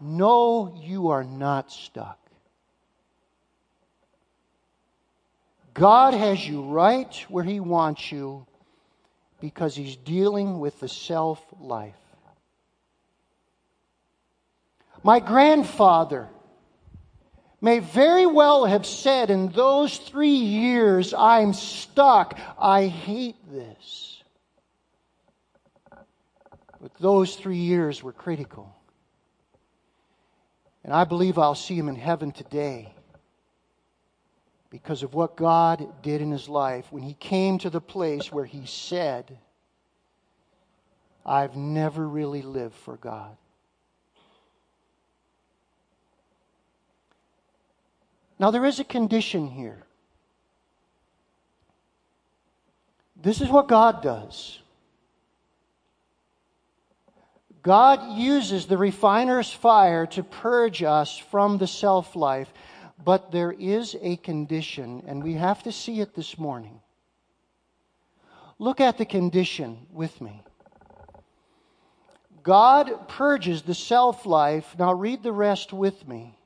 no, 0.00 0.74
you 0.80 1.08
are 1.08 1.24
not 1.24 1.70
stuck. 1.72 2.18
God 5.74 6.14
has 6.14 6.46
you 6.46 6.62
right 6.62 7.14
where 7.28 7.44
He 7.44 7.60
wants 7.60 8.12
you 8.12 8.46
because 9.40 9.74
He's 9.74 9.96
dealing 9.96 10.60
with 10.60 10.78
the 10.80 10.88
self 10.88 11.42
life. 11.60 11.94
My 15.02 15.18
grandfather 15.18 16.28
may 17.62 17.78
very 17.78 18.26
well 18.26 18.66
have 18.66 18.84
said 18.84 19.30
in 19.30 19.48
those 19.50 19.96
three 19.96 20.28
years, 20.28 21.14
I'm 21.14 21.54
stuck. 21.54 22.38
I 22.58 22.86
hate 22.86 23.36
this. 23.50 24.22
But 26.80 26.92
those 26.98 27.36
three 27.36 27.58
years 27.58 28.02
were 28.02 28.12
critical. 28.12 28.74
And 30.82 30.92
I 30.92 31.04
believe 31.04 31.38
I'll 31.38 31.54
see 31.54 31.76
him 31.76 31.88
in 31.88 31.94
heaven 31.94 32.32
today 32.32 32.92
because 34.68 35.04
of 35.04 35.14
what 35.14 35.36
God 35.36 36.02
did 36.02 36.20
in 36.20 36.32
his 36.32 36.48
life 36.48 36.86
when 36.90 37.04
he 37.04 37.14
came 37.14 37.58
to 37.58 37.70
the 37.70 37.80
place 37.80 38.32
where 38.32 38.44
he 38.44 38.66
said, 38.66 39.38
I've 41.24 41.54
never 41.54 42.08
really 42.08 42.42
lived 42.42 42.74
for 42.74 42.96
God. 42.96 43.36
Now, 48.42 48.50
there 48.50 48.64
is 48.64 48.80
a 48.80 48.84
condition 48.84 49.46
here. 49.46 49.84
This 53.14 53.40
is 53.40 53.48
what 53.48 53.68
God 53.68 54.02
does. 54.02 54.58
God 57.62 58.18
uses 58.18 58.66
the 58.66 58.76
refiner's 58.76 59.52
fire 59.52 60.06
to 60.06 60.24
purge 60.24 60.82
us 60.82 61.16
from 61.16 61.58
the 61.58 61.68
self 61.68 62.16
life, 62.16 62.52
but 63.04 63.30
there 63.30 63.52
is 63.52 63.96
a 64.02 64.16
condition, 64.16 65.04
and 65.06 65.22
we 65.22 65.34
have 65.34 65.62
to 65.62 65.70
see 65.70 66.00
it 66.00 66.12
this 66.16 66.36
morning. 66.36 66.80
Look 68.58 68.80
at 68.80 68.98
the 68.98 69.06
condition 69.06 69.86
with 69.92 70.20
me. 70.20 70.42
God 72.42 73.06
purges 73.06 73.62
the 73.62 73.74
self 73.74 74.26
life. 74.26 74.74
Now, 74.76 74.94
read 74.94 75.22
the 75.22 75.30
rest 75.30 75.72
with 75.72 76.08
me. 76.08 76.36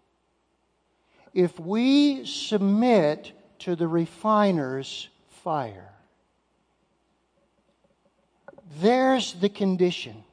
If 1.37 1.61
we 1.61 2.25
submit 2.25 3.33
to 3.59 3.77
the 3.77 3.87
refiner's 3.87 5.11
fire, 5.42 5.92
there's 8.81 9.35
the 9.35 9.51
condition. 9.51 10.25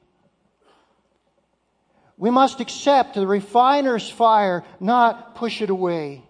We 2.18 2.30
must 2.30 2.62
accept 2.62 3.16
the 3.16 3.28
refiner's 3.28 4.10
fire, 4.10 4.64
not 4.80 5.36
push 5.36 5.62
it 5.62 5.70
away. 5.70 6.24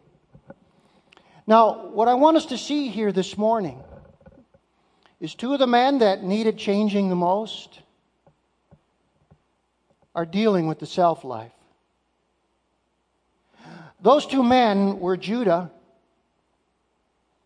Now, 1.45 1.89
what 1.89 2.07
I 2.07 2.15
want 2.15 2.37
us 2.37 2.47
to 2.47 2.57
see 2.57 2.87
here 2.87 3.11
this 3.11 3.37
morning 3.37 3.79
is 5.19 5.35
two 5.35 5.53
of 5.53 5.59
the 5.59 5.67
men 5.67 5.99
that 5.99 6.23
needed 6.23 6.57
changing 6.57 7.09
the 7.09 7.15
most 7.15 7.79
are 10.15 10.25
dealing 10.25 10.65
with 10.65 10.79
the 10.79 10.87
self 10.87 11.23
life. 11.23 11.52
Those 14.03 14.27
two 14.27 14.43
men 14.43 14.99
were 14.99 15.17
Judah 15.17 15.71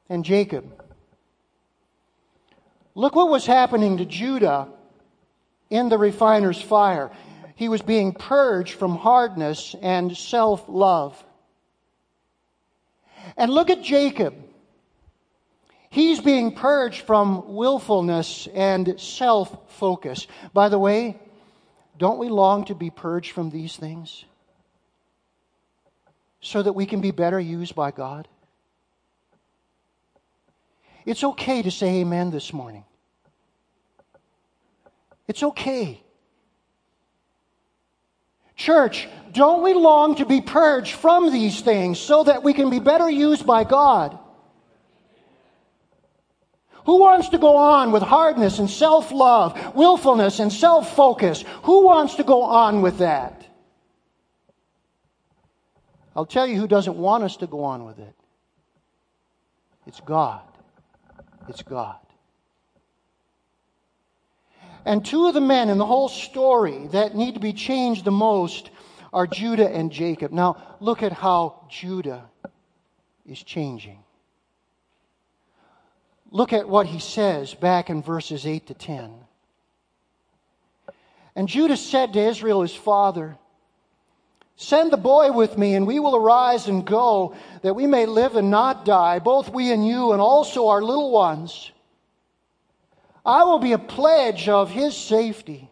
and 0.09 0.25
Jacob. 0.25 0.83
Look 2.93 3.15
what 3.15 3.29
was 3.29 3.45
happening 3.45 3.97
to 3.97 4.05
Judah 4.05 4.67
in 5.69 5.87
the 5.87 5.97
refiner's 5.97 6.61
fire 6.61 7.11
he 7.57 7.69
was 7.69 7.81
being 7.81 8.13
purged 8.13 8.75
from 8.75 8.97
hardness 8.97 9.75
and 9.81 10.15
self 10.15 10.63
love. 10.67 11.25
And 13.35 13.51
look 13.51 13.71
at 13.71 13.81
Jacob. 13.81 14.35
He's 15.89 16.21
being 16.21 16.53
purged 16.53 17.01
from 17.01 17.55
willfulness 17.55 18.47
and 18.53 19.01
self 19.01 19.57
focus. 19.71 20.27
By 20.53 20.69
the 20.69 20.77
way, 20.77 21.17
don't 21.97 22.19
we 22.19 22.29
long 22.29 22.65
to 22.65 22.75
be 22.75 22.91
purged 22.91 23.31
from 23.31 23.49
these 23.49 23.75
things? 23.75 24.23
So 26.41 26.61
that 26.63 26.73
we 26.73 26.85
can 26.85 27.01
be 27.01 27.11
better 27.11 27.39
used 27.39 27.75
by 27.75 27.91
God? 27.91 28.27
It's 31.05 31.23
okay 31.23 31.61
to 31.61 31.71
say 31.71 32.01
amen 32.01 32.31
this 32.31 32.51
morning. 32.51 32.83
It's 35.27 35.41
okay. 35.43 36.03
Church, 38.57 39.07
don't 39.31 39.63
we 39.63 39.73
long 39.73 40.15
to 40.15 40.25
be 40.25 40.41
purged 40.41 40.93
from 40.93 41.31
these 41.31 41.61
things 41.61 41.99
so 41.99 42.23
that 42.23 42.43
we 42.43 42.53
can 42.53 42.69
be 42.69 42.79
better 42.79 43.09
used 43.09 43.45
by 43.45 43.63
God? 43.63 44.17
Who 46.85 46.99
wants 46.99 47.29
to 47.29 47.37
go 47.37 47.55
on 47.55 47.91
with 47.91 48.01
hardness 48.01 48.59
and 48.59 48.69
self 48.69 49.11
love, 49.11 49.75
willfulness 49.75 50.39
and 50.39 50.51
self 50.51 50.95
focus? 50.95 51.43
Who 51.63 51.85
wants 51.85 52.15
to 52.15 52.23
go 52.23 52.43
on 52.43 52.81
with 52.81 52.97
that? 52.97 53.46
I'll 56.17 56.25
tell 56.25 56.47
you 56.47 56.59
who 56.59 56.67
doesn't 56.67 56.97
want 56.97 57.23
us 57.23 57.37
to 57.37 57.47
go 57.47 57.63
on 57.63 57.85
with 57.85 57.99
it. 57.99 58.15
It's 59.85 59.99
God. 60.01 60.41
It's 61.47 61.61
God. 61.61 61.99
And 64.83 65.05
two 65.05 65.27
of 65.27 65.35
the 65.35 65.41
men 65.41 65.69
in 65.69 65.77
the 65.77 65.85
whole 65.85 66.09
story 66.09 66.87
that 66.87 67.15
need 67.15 67.35
to 67.35 67.39
be 67.39 67.53
changed 67.53 68.03
the 68.03 68.09
most 68.11 68.71
are 69.13 69.27
Judah 69.27 69.69
and 69.69 69.91
Jacob. 69.91 70.31
Now, 70.31 70.77
look 70.79 71.03
at 71.03 71.11
how 71.11 71.67
Judah 71.69 72.25
is 73.27 73.43
changing. 73.43 74.03
Look 76.31 76.51
at 76.51 76.67
what 76.67 76.87
he 76.87 76.97
says 76.97 77.53
back 77.53 77.91
in 77.91 78.01
verses 78.01 78.47
8 78.47 78.65
to 78.67 78.73
10. 78.73 79.13
And 81.35 81.47
Judah 81.47 81.77
said 81.77 82.13
to 82.13 82.19
Israel, 82.19 82.63
his 82.63 82.73
father, 82.73 83.37
Send 84.59 84.91
the 84.91 84.97
boy 84.97 85.31
with 85.31 85.55
me, 85.55 85.75
and 85.75 85.85
we 85.85 85.99
will 85.99 86.15
arise 86.15 86.67
and 86.67 86.83
go, 86.83 87.35
that 87.61 87.75
we 87.75 87.85
may 87.85 88.07
live 88.07 88.35
and 88.35 88.49
not 88.49 88.85
die, 88.85 89.19
both 89.19 89.49
we 89.49 89.71
and 89.71 89.87
you, 89.87 90.13
and 90.13 90.21
also 90.21 90.67
our 90.67 90.81
little 90.81 91.11
ones. 91.11 91.71
I 93.23 93.43
will 93.43 93.59
be 93.59 93.73
a 93.73 93.77
pledge 93.77 94.49
of 94.49 94.71
his 94.71 94.97
safety. 94.97 95.69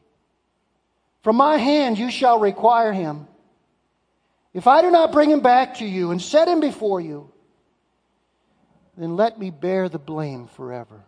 From 1.24 1.38
my 1.38 1.58
hand 1.58 1.98
you 1.98 2.12
shall 2.12 2.40
require 2.40 2.94
him. 2.94 3.28
If 4.54 4.68
I 4.68 4.84
do 4.84 4.92
not 4.92 5.12
bring 5.12 5.32
him 5.32 5.40
back 5.40 5.76
to 5.76 5.86
you 5.86 6.12
and 6.12 6.22
set 6.22 6.48
him 6.48 6.60
before 6.60 7.02
you, 7.02 7.32
then 8.96 9.16
let 9.16 9.40
me 9.40 9.50
bear 9.50 9.90
the 9.90 9.98
blame 9.98 10.46
forever. 10.48 11.04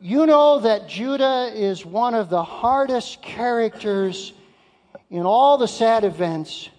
You 0.00 0.26
know 0.26 0.60
that 0.60 0.88
Judah 0.88 1.50
is 1.52 1.84
one 1.84 2.14
of 2.14 2.30
the 2.30 2.44
hardest 2.44 3.22
characters 3.22 4.32
in 5.12 5.26
all 5.26 5.58
the 5.58 5.68
sad 5.68 6.04
events. 6.04 6.70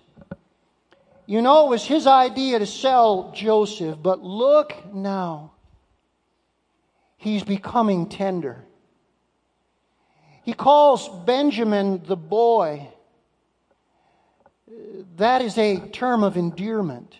You 1.27 1.43
know, 1.43 1.67
it 1.67 1.69
was 1.69 1.85
his 1.85 2.07
idea 2.07 2.57
to 2.59 2.65
sell 2.65 3.31
Joseph, 3.33 3.99
but 4.01 4.23
look 4.23 4.73
now 4.91 5.51
he's 7.15 7.43
becoming 7.43 8.09
tender. 8.09 8.65
He 10.43 10.53
calls 10.53 11.07
Benjamin 11.25 12.01
the 12.05 12.17
boy. 12.17 12.89
That 15.17 15.43
is 15.43 15.57
a 15.59 15.77
term 15.89 16.23
of 16.23 16.35
endearment. 16.35 17.15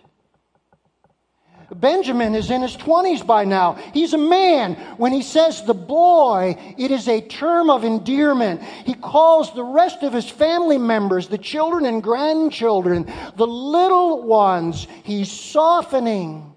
Benjamin 1.76 2.36
is 2.36 2.52
in 2.52 2.62
his 2.62 2.76
20s 2.78 3.26
by 3.26 3.46
now. 3.46 3.74
He's 3.94 4.14
a 4.14 4.18
man. 4.18 4.76
When 4.98 5.12
he 5.12 5.22
says 5.22 5.64
the 5.64 5.74
boy, 5.74 6.58
it 6.78 6.92
is 6.92 7.08
a 7.08 7.22
term 7.22 7.70
of 7.70 7.84
endearment. 7.84 8.62
He 8.86 8.94
calls 8.94 9.54
the 9.54 9.64
rest 9.64 10.04
of 10.04 10.14
his 10.14 10.30
family 10.30 10.78
members, 10.78 11.28
the 11.28 11.38
children 11.38 11.86
and 11.86 12.02
grandchildren, 12.04 13.12
the 13.36 13.48
little 13.48 14.24
ones, 14.24 14.88
he's 15.04 15.32
softening. 15.32 16.54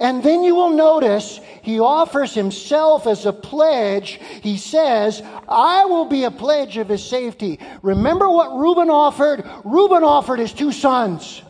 And 0.00 0.22
then 0.22 0.44
you 0.44 0.54
will 0.54 0.70
notice 0.70 1.40
he 1.62 1.80
offers 1.80 2.32
himself 2.32 3.08
as 3.08 3.26
a 3.26 3.32
pledge. 3.32 4.20
He 4.42 4.56
says, 4.56 5.22
I 5.48 5.86
will 5.86 6.04
be 6.04 6.22
a 6.22 6.30
pledge 6.30 6.76
of 6.76 6.88
his 6.88 7.04
safety. 7.04 7.58
Remember 7.82 8.30
what 8.30 8.56
Reuben 8.56 8.90
offered? 8.90 9.44
Reuben 9.64 10.04
offered 10.04 10.38
his 10.38 10.52
two 10.52 10.70
sons. 10.70 11.42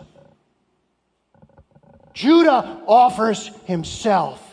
Judah 2.19 2.83
offers 2.89 3.47
himself. 3.67 4.45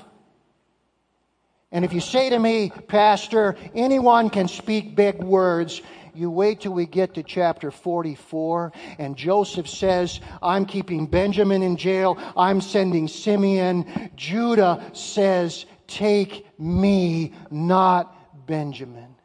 And 1.71 1.83
if 1.83 1.93
you 1.93 1.99
say 1.99 2.29
to 2.29 2.37
me, 2.37 2.71
Pastor, 2.87 3.55
anyone 3.73 4.29
can 4.29 4.47
speak 4.47 4.95
big 4.95 5.23
words, 5.23 5.81
you 6.13 6.29
wait 6.29 6.61
till 6.61 6.73
we 6.73 6.85
get 6.85 7.15
to 7.15 7.23
chapter 7.23 7.71
44, 7.71 8.71
and 8.99 9.17
Joseph 9.17 9.67
says, 9.67 10.19
I'm 10.43 10.67
keeping 10.67 11.07
Benjamin 11.07 11.63
in 11.63 11.75
jail, 11.75 12.19
I'm 12.37 12.61
sending 12.61 13.07
Simeon. 13.07 14.11
Judah 14.15 14.91
says, 14.93 15.65
Take 15.87 16.45
me, 16.59 17.33
not 17.49 18.45
Benjamin. 18.45 19.15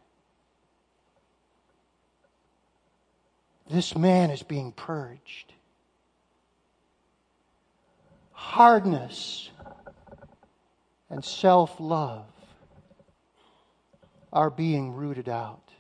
This 3.69 3.95
man 3.95 4.31
is 4.31 4.43
being 4.43 4.73
purged. 4.73 5.50
Hardness 8.41 9.51
and 11.11 11.23
self 11.23 11.79
love 11.79 12.25
are 14.33 14.49
being 14.49 14.95
rooted 14.95 15.29
out. 15.29 15.71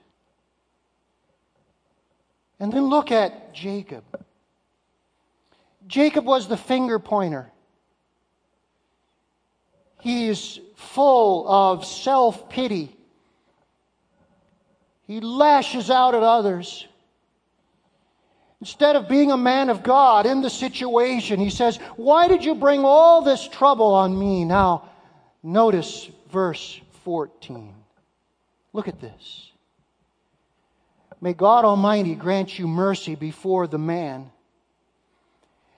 And 2.60 2.70
then 2.70 2.84
look 2.84 3.10
at 3.10 3.54
Jacob. 3.54 4.04
Jacob 5.86 6.26
was 6.26 6.48
the 6.48 6.56
finger 6.58 6.98
pointer. 6.98 7.50
He 10.02 10.28
is 10.28 10.60
full 10.76 11.48
of 11.48 11.86
self 11.86 12.50
pity. 12.50 12.94
He 15.06 15.20
lashes 15.20 15.90
out 15.90 16.14
at 16.14 16.22
others. 16.22 16.86
Instead 18.60 18.94
of 18.94 19.08
being 19.08 19.30
a 19.30 19.36
man 19.36 19.70
of 19.70 19.82
God 19.82 20.26
in 20.26 20.42
the 20.42 20.50
situation, 20.50 21.40
he 21.40 21.48
says, 21.48 21.78
Why 21.96 22.28
did 22.28 22.44
you 22.44 22.54
bring 22.54 22.84
all 22.84 23.22
this 23.22 23.48
trouble 23.48 23.94
on 23.94 24.18
me? 24.18 24.44
Now, 24.44 24.90
notice 25.42 26.10
verse 26.30 26.78
14. 27.04 27.74
Look 28.72 28.86
at 28.86 29.00
this. 29.00 29.50
May 31.22 31.32
God 31.32 31.64
Almighty 31.64 32.14
grant 32.14 32.58
you 32.58 32.68
mercy 32.68 33.14
before 33.14 33.66
the 33.66 33.78
man. 33.78 34.30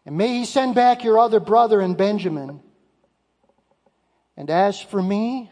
And 0.05 0.17
may 0.17 0.39
he 0.39 0.45
send 0.45 0.75
back 0.75 1.05
your 1.05 1.19
other 1.19 1.41
brother 1.41 1.81
and 1.81 1.97
Benjamin. 1.97 2.61
And 4.37 4.51
as 4.51 4.81
for 4.81 5.01
me, 5.01 5.51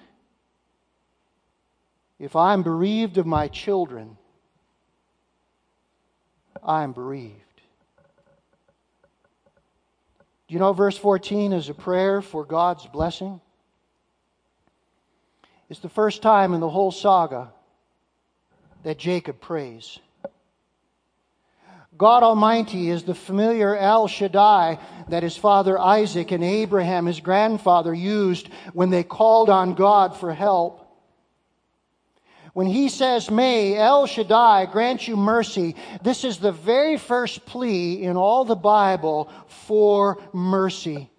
if 2.18 2.34
I'm 2.34 2.62
bereaved 2.62 3.18
of 3.18 3.26
my 3.26 3.48
children, 3.48 4.16
I'm 6.64 6.92
bereaved. 6.92 7.34
Do 10.48 10.54
you 10.54 10.58
know 10.58 10.72
verse 10.72 10.98
14 10.98 11.52
is 11.52 11.68
a 11.68 11.74
prayer 11.74 12.20
for 12.20 12.44
God's 12.44 12.86
blessing? 12.86 13.40
It's 15.68 15.80
the 15.80 15.88
first 15.88 16.22
time 16.22 16.54
in 16.54 16.60
the 16.60 16.68
whole 16.68 16.90
saga 16.90 17.52
that 18.82 18.98
Jacob 18.98 19.40
prays. 19.40 20.00
God 21.96 22.22
Almighty 22.22 22.88
is 22.88 23.02
the 23.02 23.14
familiar 23.14 23.76
El 23.76 24.08
Shaddai 24.08 24.78
that 25.10 25.22
his 25.22 25.36
father 25.36 25.78
Isaac 25.78 26.32
and 26.32 26.42
Abraham, 26.42 27.06
his 27.06 27.20
grandfather, 27.20 27.92
used 27.92 28.48
when 28.72 28.88
they 28.88 29.04
called 29.04 29.50
on 29.50 29.74
God 29.74 30.16
for 30.16 30.32
help. 30.32 30.79
When 32.52 32.66
he 32.66 32.88
says, 32.88 33.30
May 33.30 33.76
El 33.76 34.06
Shaddai 34.06 34.66
grant 34.66 35.06
you 35.06 35.16
mercy, 35.16 35.76
this 36.02 36.24
is 36.24 36.38
the 36.38 36.52
very 36.52 36.96
first 36.96 37.46
plea 37.46 38.02
in 38.02 38.16
all 38.16 38.44
the 38.44 38.56
Bible 38.56 39.30
for 39.46 40.20
mercy. 40.32 41.10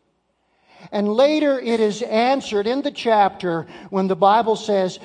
And 0.94 1.14
later 1.14 1.58
it 1.58 1.80
is 1.80 2.02
answered 2.02 2.68
in 2.68 2.82
the 2.82 2.92
chapter 2.92 3.66
when 3.92 4.08
the 4.08 4.16
Bible 4.16 4.58
says 4.58 5.00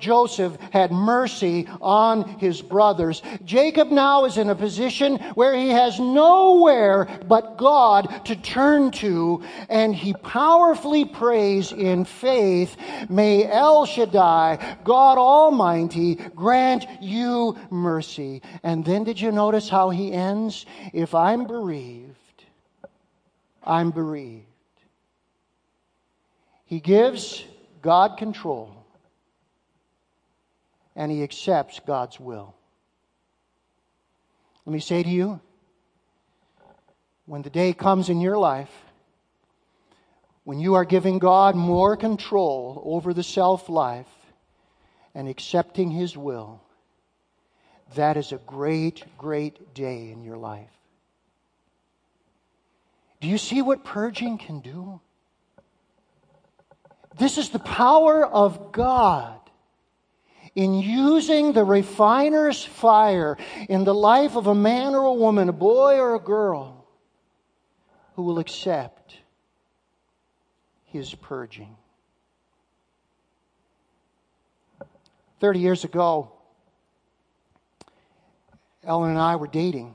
Joseph 0.00 0.56
had 0.72 0.90
mercy 0.90 1.68
on 1.80 2.28
his 2.40 2.60
brothers. 2.60 3.22
Jacob 3.44 3.92
now 3.92 4.24
is 4.24 4.38
in 4.38 4.50
a 4.50 4.56
position 4.56 5.18
where 5.34 5.54
he 5.54 5.68
has 5.68 6.00
nowhere 6.00 7.04
but 7.28 7.58
God 7.58 8.22
to 8.24 8.34
turn 8.34 8.90
to, 8.92 9.44
and 9.68 9.94
he 9.94 10.14
powerfully 10.14 11.04
prays 11.04 11.70
in 11.70 12.04
faith, 12.04 12.76
May 13.08 13.48
El 13.48 13.86
Shaddai, 13.86 14.78
God 14.82 15.18
Almighty, 15.18 16.16
grant 16.34 16.86
you 17.00 17.56
mercy. 17.70 18.42
And 18.64 18.84
then 18.84 19.04
did 19.04 19.20
you 19.20 19.30
notice 19.30 19.68
how 19.68 19.90
he 19.90 20.12
ends? 20.12 20.66
If 20.92 21.14
I'm 21.14 21.46
bereaved, 21.46 22.44
I'm 23.62 23.92
bereaved. 23.92 24.46
He 26.64 26.80
gives 26.80 27.44
God 27.82 28.16
control 28.16 28.70
and 30.96 31.10
he 31.10 31.22
accepts 31.22 31.80
God's 31.86 32.18
will. 32.18 32.54
Let 34.64 34.72
me 34.72 34.80
say 34.80 35.02
to 35.02 35.08
you 35.08 35.40
when 37.26 37.42
the 37.42 37.50
day 37.50 37.72
comes 37.72 38.08
in 38.08 38.20
your 38.20 38.38
life 38.38 38.70
when 40.44 40.60
you 40.60 40.74
are 40.74 40.84
giving 40.84 41.18
God 41.18 41.56
more 41.56 41.96
control 41.96 42.82
over 42.84 43.14
the 43.14 43.22
self 43.22 43.68
life 43.68 44.06
and 45.14 45.26
accepting 45.26 45.90
His 45.90 46.16
will, 46.16 46.60
that 47.94 48.16
is 48.16 48.32
a 48.32 48.38
great, 48.38 49.04
great 49.16 49.74
day 49.74 50.10
in 50.10 50.22
your 50.22 50.36
life. 50.36 50.70
Do 53.20 53.28
you 53.28 53.38
see 53.38 53.62
what 53.62 53.84
purging 53.84 54.36
can 54.36 54.60
do? 54.60 55.00
This 57.16 57.38
is 57.38 57.50
the 57.50 57.58
power 57.60 58.26
of 58.26 58.72
God 58.72 59.38
in 60.54 60.74
using 60.74 61.52
the 61.52 61.64
refiner's 61.64 62.64
fire 62.64 63.36
in 63.68 63.84
the 63.84 63.94
life 63.94 64.36
of 64.36 64.46
a 64.46 64.54
man 64.54 64.94
or 64.94 65.04
a 65.04 65.14
woman, 65.14 65.48
a 65.48 65.52
boy 65.52 65.98
or 65.98 66.14
a 66.14 66.20
girl, 66.20 66.86
who 68.14 68.22
will 68.22 68.38
accept 68.38 69.16
his 70.84 71.14
purging. 71.14 71.76
Thirty 75.40 75.60
years 75.60 75.84
ago, 75.84 76.32
Ellen 78.84 79.10
and 79.10 79.18
I 79.18 79.36
were 79.36 79.48
dating. 79.48 79.94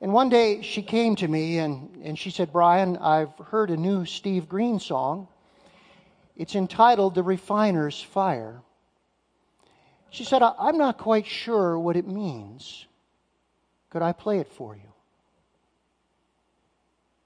And 0.00 0.12
one 0.12 0.30
day 0.30 0.62
she 0.62 0.82
came 0.82 1.14
to 1.16 1.28
me 1.28 1.58
and, 1.58 2.00
and 2.02 2.18
she 2.18 2.30
said, 2.30 2.52
Brian, 2.52 2.96
I've 2.96 3.36
heard 3.38 3.70
a 3.70 3.76
new 3.76 4.06
Steve 4.06 4.48
Green 4.48 4.80
song. 4.80 5.28
It's 6.36 6.54
entitled 6.54 7.14
The 7.14 7.22
Refiner's 7.22 8.00
Fire. 8.00 8.62
She 10.08 10.24
said, 10.24 10.42
I'm 10.42 10.78
not 10.78 10.96
quite 10.96 11.26
sure 11.26 11.78
what 11.78 11.96
it 11.96 12.06
means. 12.06 12.86
Could 13.90 14.02
I 14.02 14.12
play 14.12 14.38
it 14.38 14.48
for 14.48 14.74
you? 14.74 14.90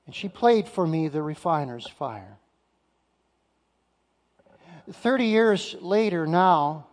And 0.07 0.15
she 0.15 0.29
played 0.29 0.69
for 0.69 0.87
me 0.87 1.09
The 1.09 1.23
Refiner's 1.23 1.89
Fire. 1.89 2.39
Thirty 4.93 5.27
years 5.27 5.77
later, 5.81 6.27
now, 6.27 6.89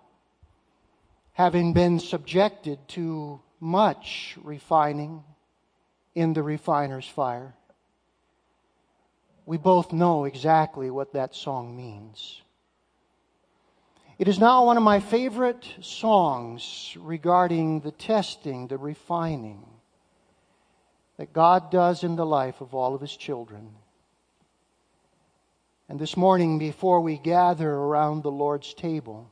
having 1.33 1.73
been 1.73 1.99
subjected 1.99 2.79
to 2.89 3.41
much 3.59 4.37
refining 4.43 5.23
in 6.15 6.33
the 6.33 6.43
refiner's 6.43 7.07
fire. 7.07 7.53
We 9.45 9.57
both 9.57 9.91
know 9.91 10.25
exactly 10.25 10.89
what 10.89 11.13
that 11.13 11.35
song 11.35 11.75
means. 11.75 12.41
It 14.17 14.27
is 14.27 14.39
now 14.39 14.65
one 14.65 14.77
of 14.77 14.83
my 14.83 14.99
favorite 14.99 15.67
songs 15.81 16.95
regarding 16.99 17.79
the 17.79 17.91
testing, 17.91 18.67
the 18.67 18.77
refining 18.77 19.65
that 21.17 21.33
God 21.33 21.71
does 21.71 22.03
in 22.03 22.15
the 22.15 22.25
life 22.25 22.61
of 22.61 22.75
all 22.75 22.93
of 22.93 23.01
His 23.01 23.15
children. 23.15 23.71
And 25.89 25.99
this 25.99 26.15
morning, 26.15 26.59
before 26.59 27.01
we 27.01 27.17
gather 27.17 27.69
around 27.69 28.23
the 28.23 28.31
Lord's 28.31 28.73
table, 28.73 29.31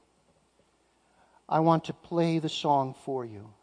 I 1.48 1.60
want 1.62 1.86
to 1.86 1.94
play 1.94 2.40
the 2.40 2.50
song 2.50 2.96
for 3.06 3.24
you. 3.24 3.54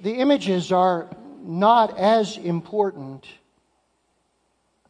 The 0.00 0.14
images 0.14 0.72
are 0.72 1.10
not 1.42 1.98
as 1.98 2.38
important 2.38 3.26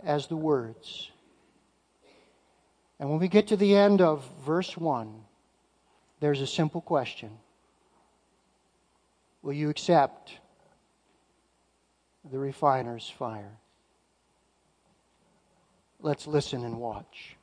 as 0.04 0.28
the 0.28 0.36
words. 0.36 1.10
And 3.00 3.10
when 3.10 3.18
we 3.18 3.26
get 3.26 3.48
to 3.48 3.56
the 3.56 3.74
end 3.74 4.00
of 4.00 4.24
verse 4.44 4.76
1, 4.76 5.24
there's 6.20 6.40
a 6.40 6.46
simple 6.46 6.80
question 6.80 7.30
Will 9.42 9.54
you 9.54 9.70
accept 9.70 10.38
the 12.30 12.38
refiner's 12.38 13.10
fire? 13.10 13.58
Let's 16.00 16.28
listen 16.28 16.64
and 16.64 16.78
watch. 16.78 17.36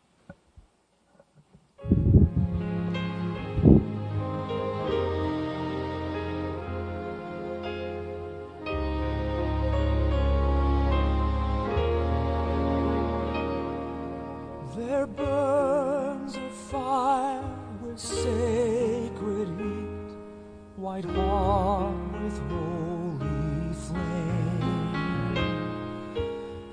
Sacred 18.00 19.50
heat, 19.60 20.12
white 20.78 21.04
hot 21.04 21.93
with 22.24 22.39
holy 22.50 23.74
flame, 23.74 25.38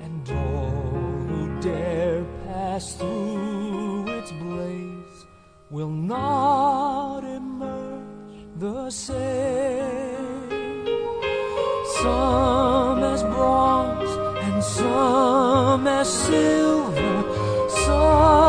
and 0.00 0.30
all 0.30 1.26
who 1.26 1.60
dare 1.60 2.24
pass 2.46 2.94
through 2.94 4.06
its 4.18 4.30
blaze 4.30 5.26
will 5.68 5.90
not 5.90 7.24
emerge 7.24 8.04
the 8.58 8.88
same. 8.90 10.06
Some 12.02 13.02
as 13.02 13.22
bronze 13.24 14.10
and 14.44 14.62
some 14.62 15.86
as 15.88 16.08
silver 16.08 17.24
some 17.68 18.45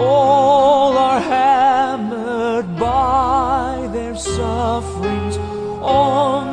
all 0.00 0.96
are 0.96 1.20
hammered 1.20 2.78
by 2.78 3.88
their 3.92 4.16
sufferings. 4.16 5.36
On 5.82 6.49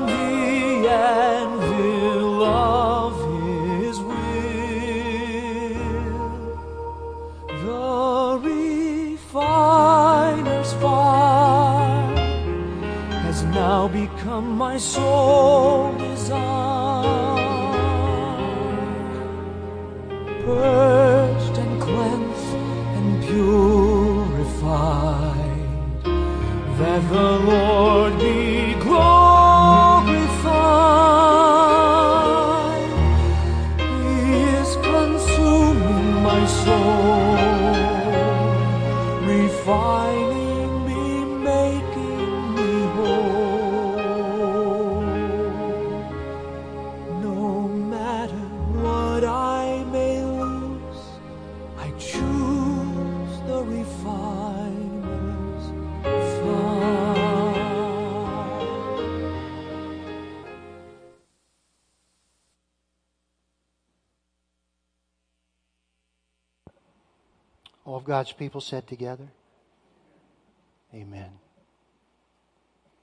God's 68.28 68.36
people 68.38 68.60
said 68.60 68.86
together. 68.88 69.30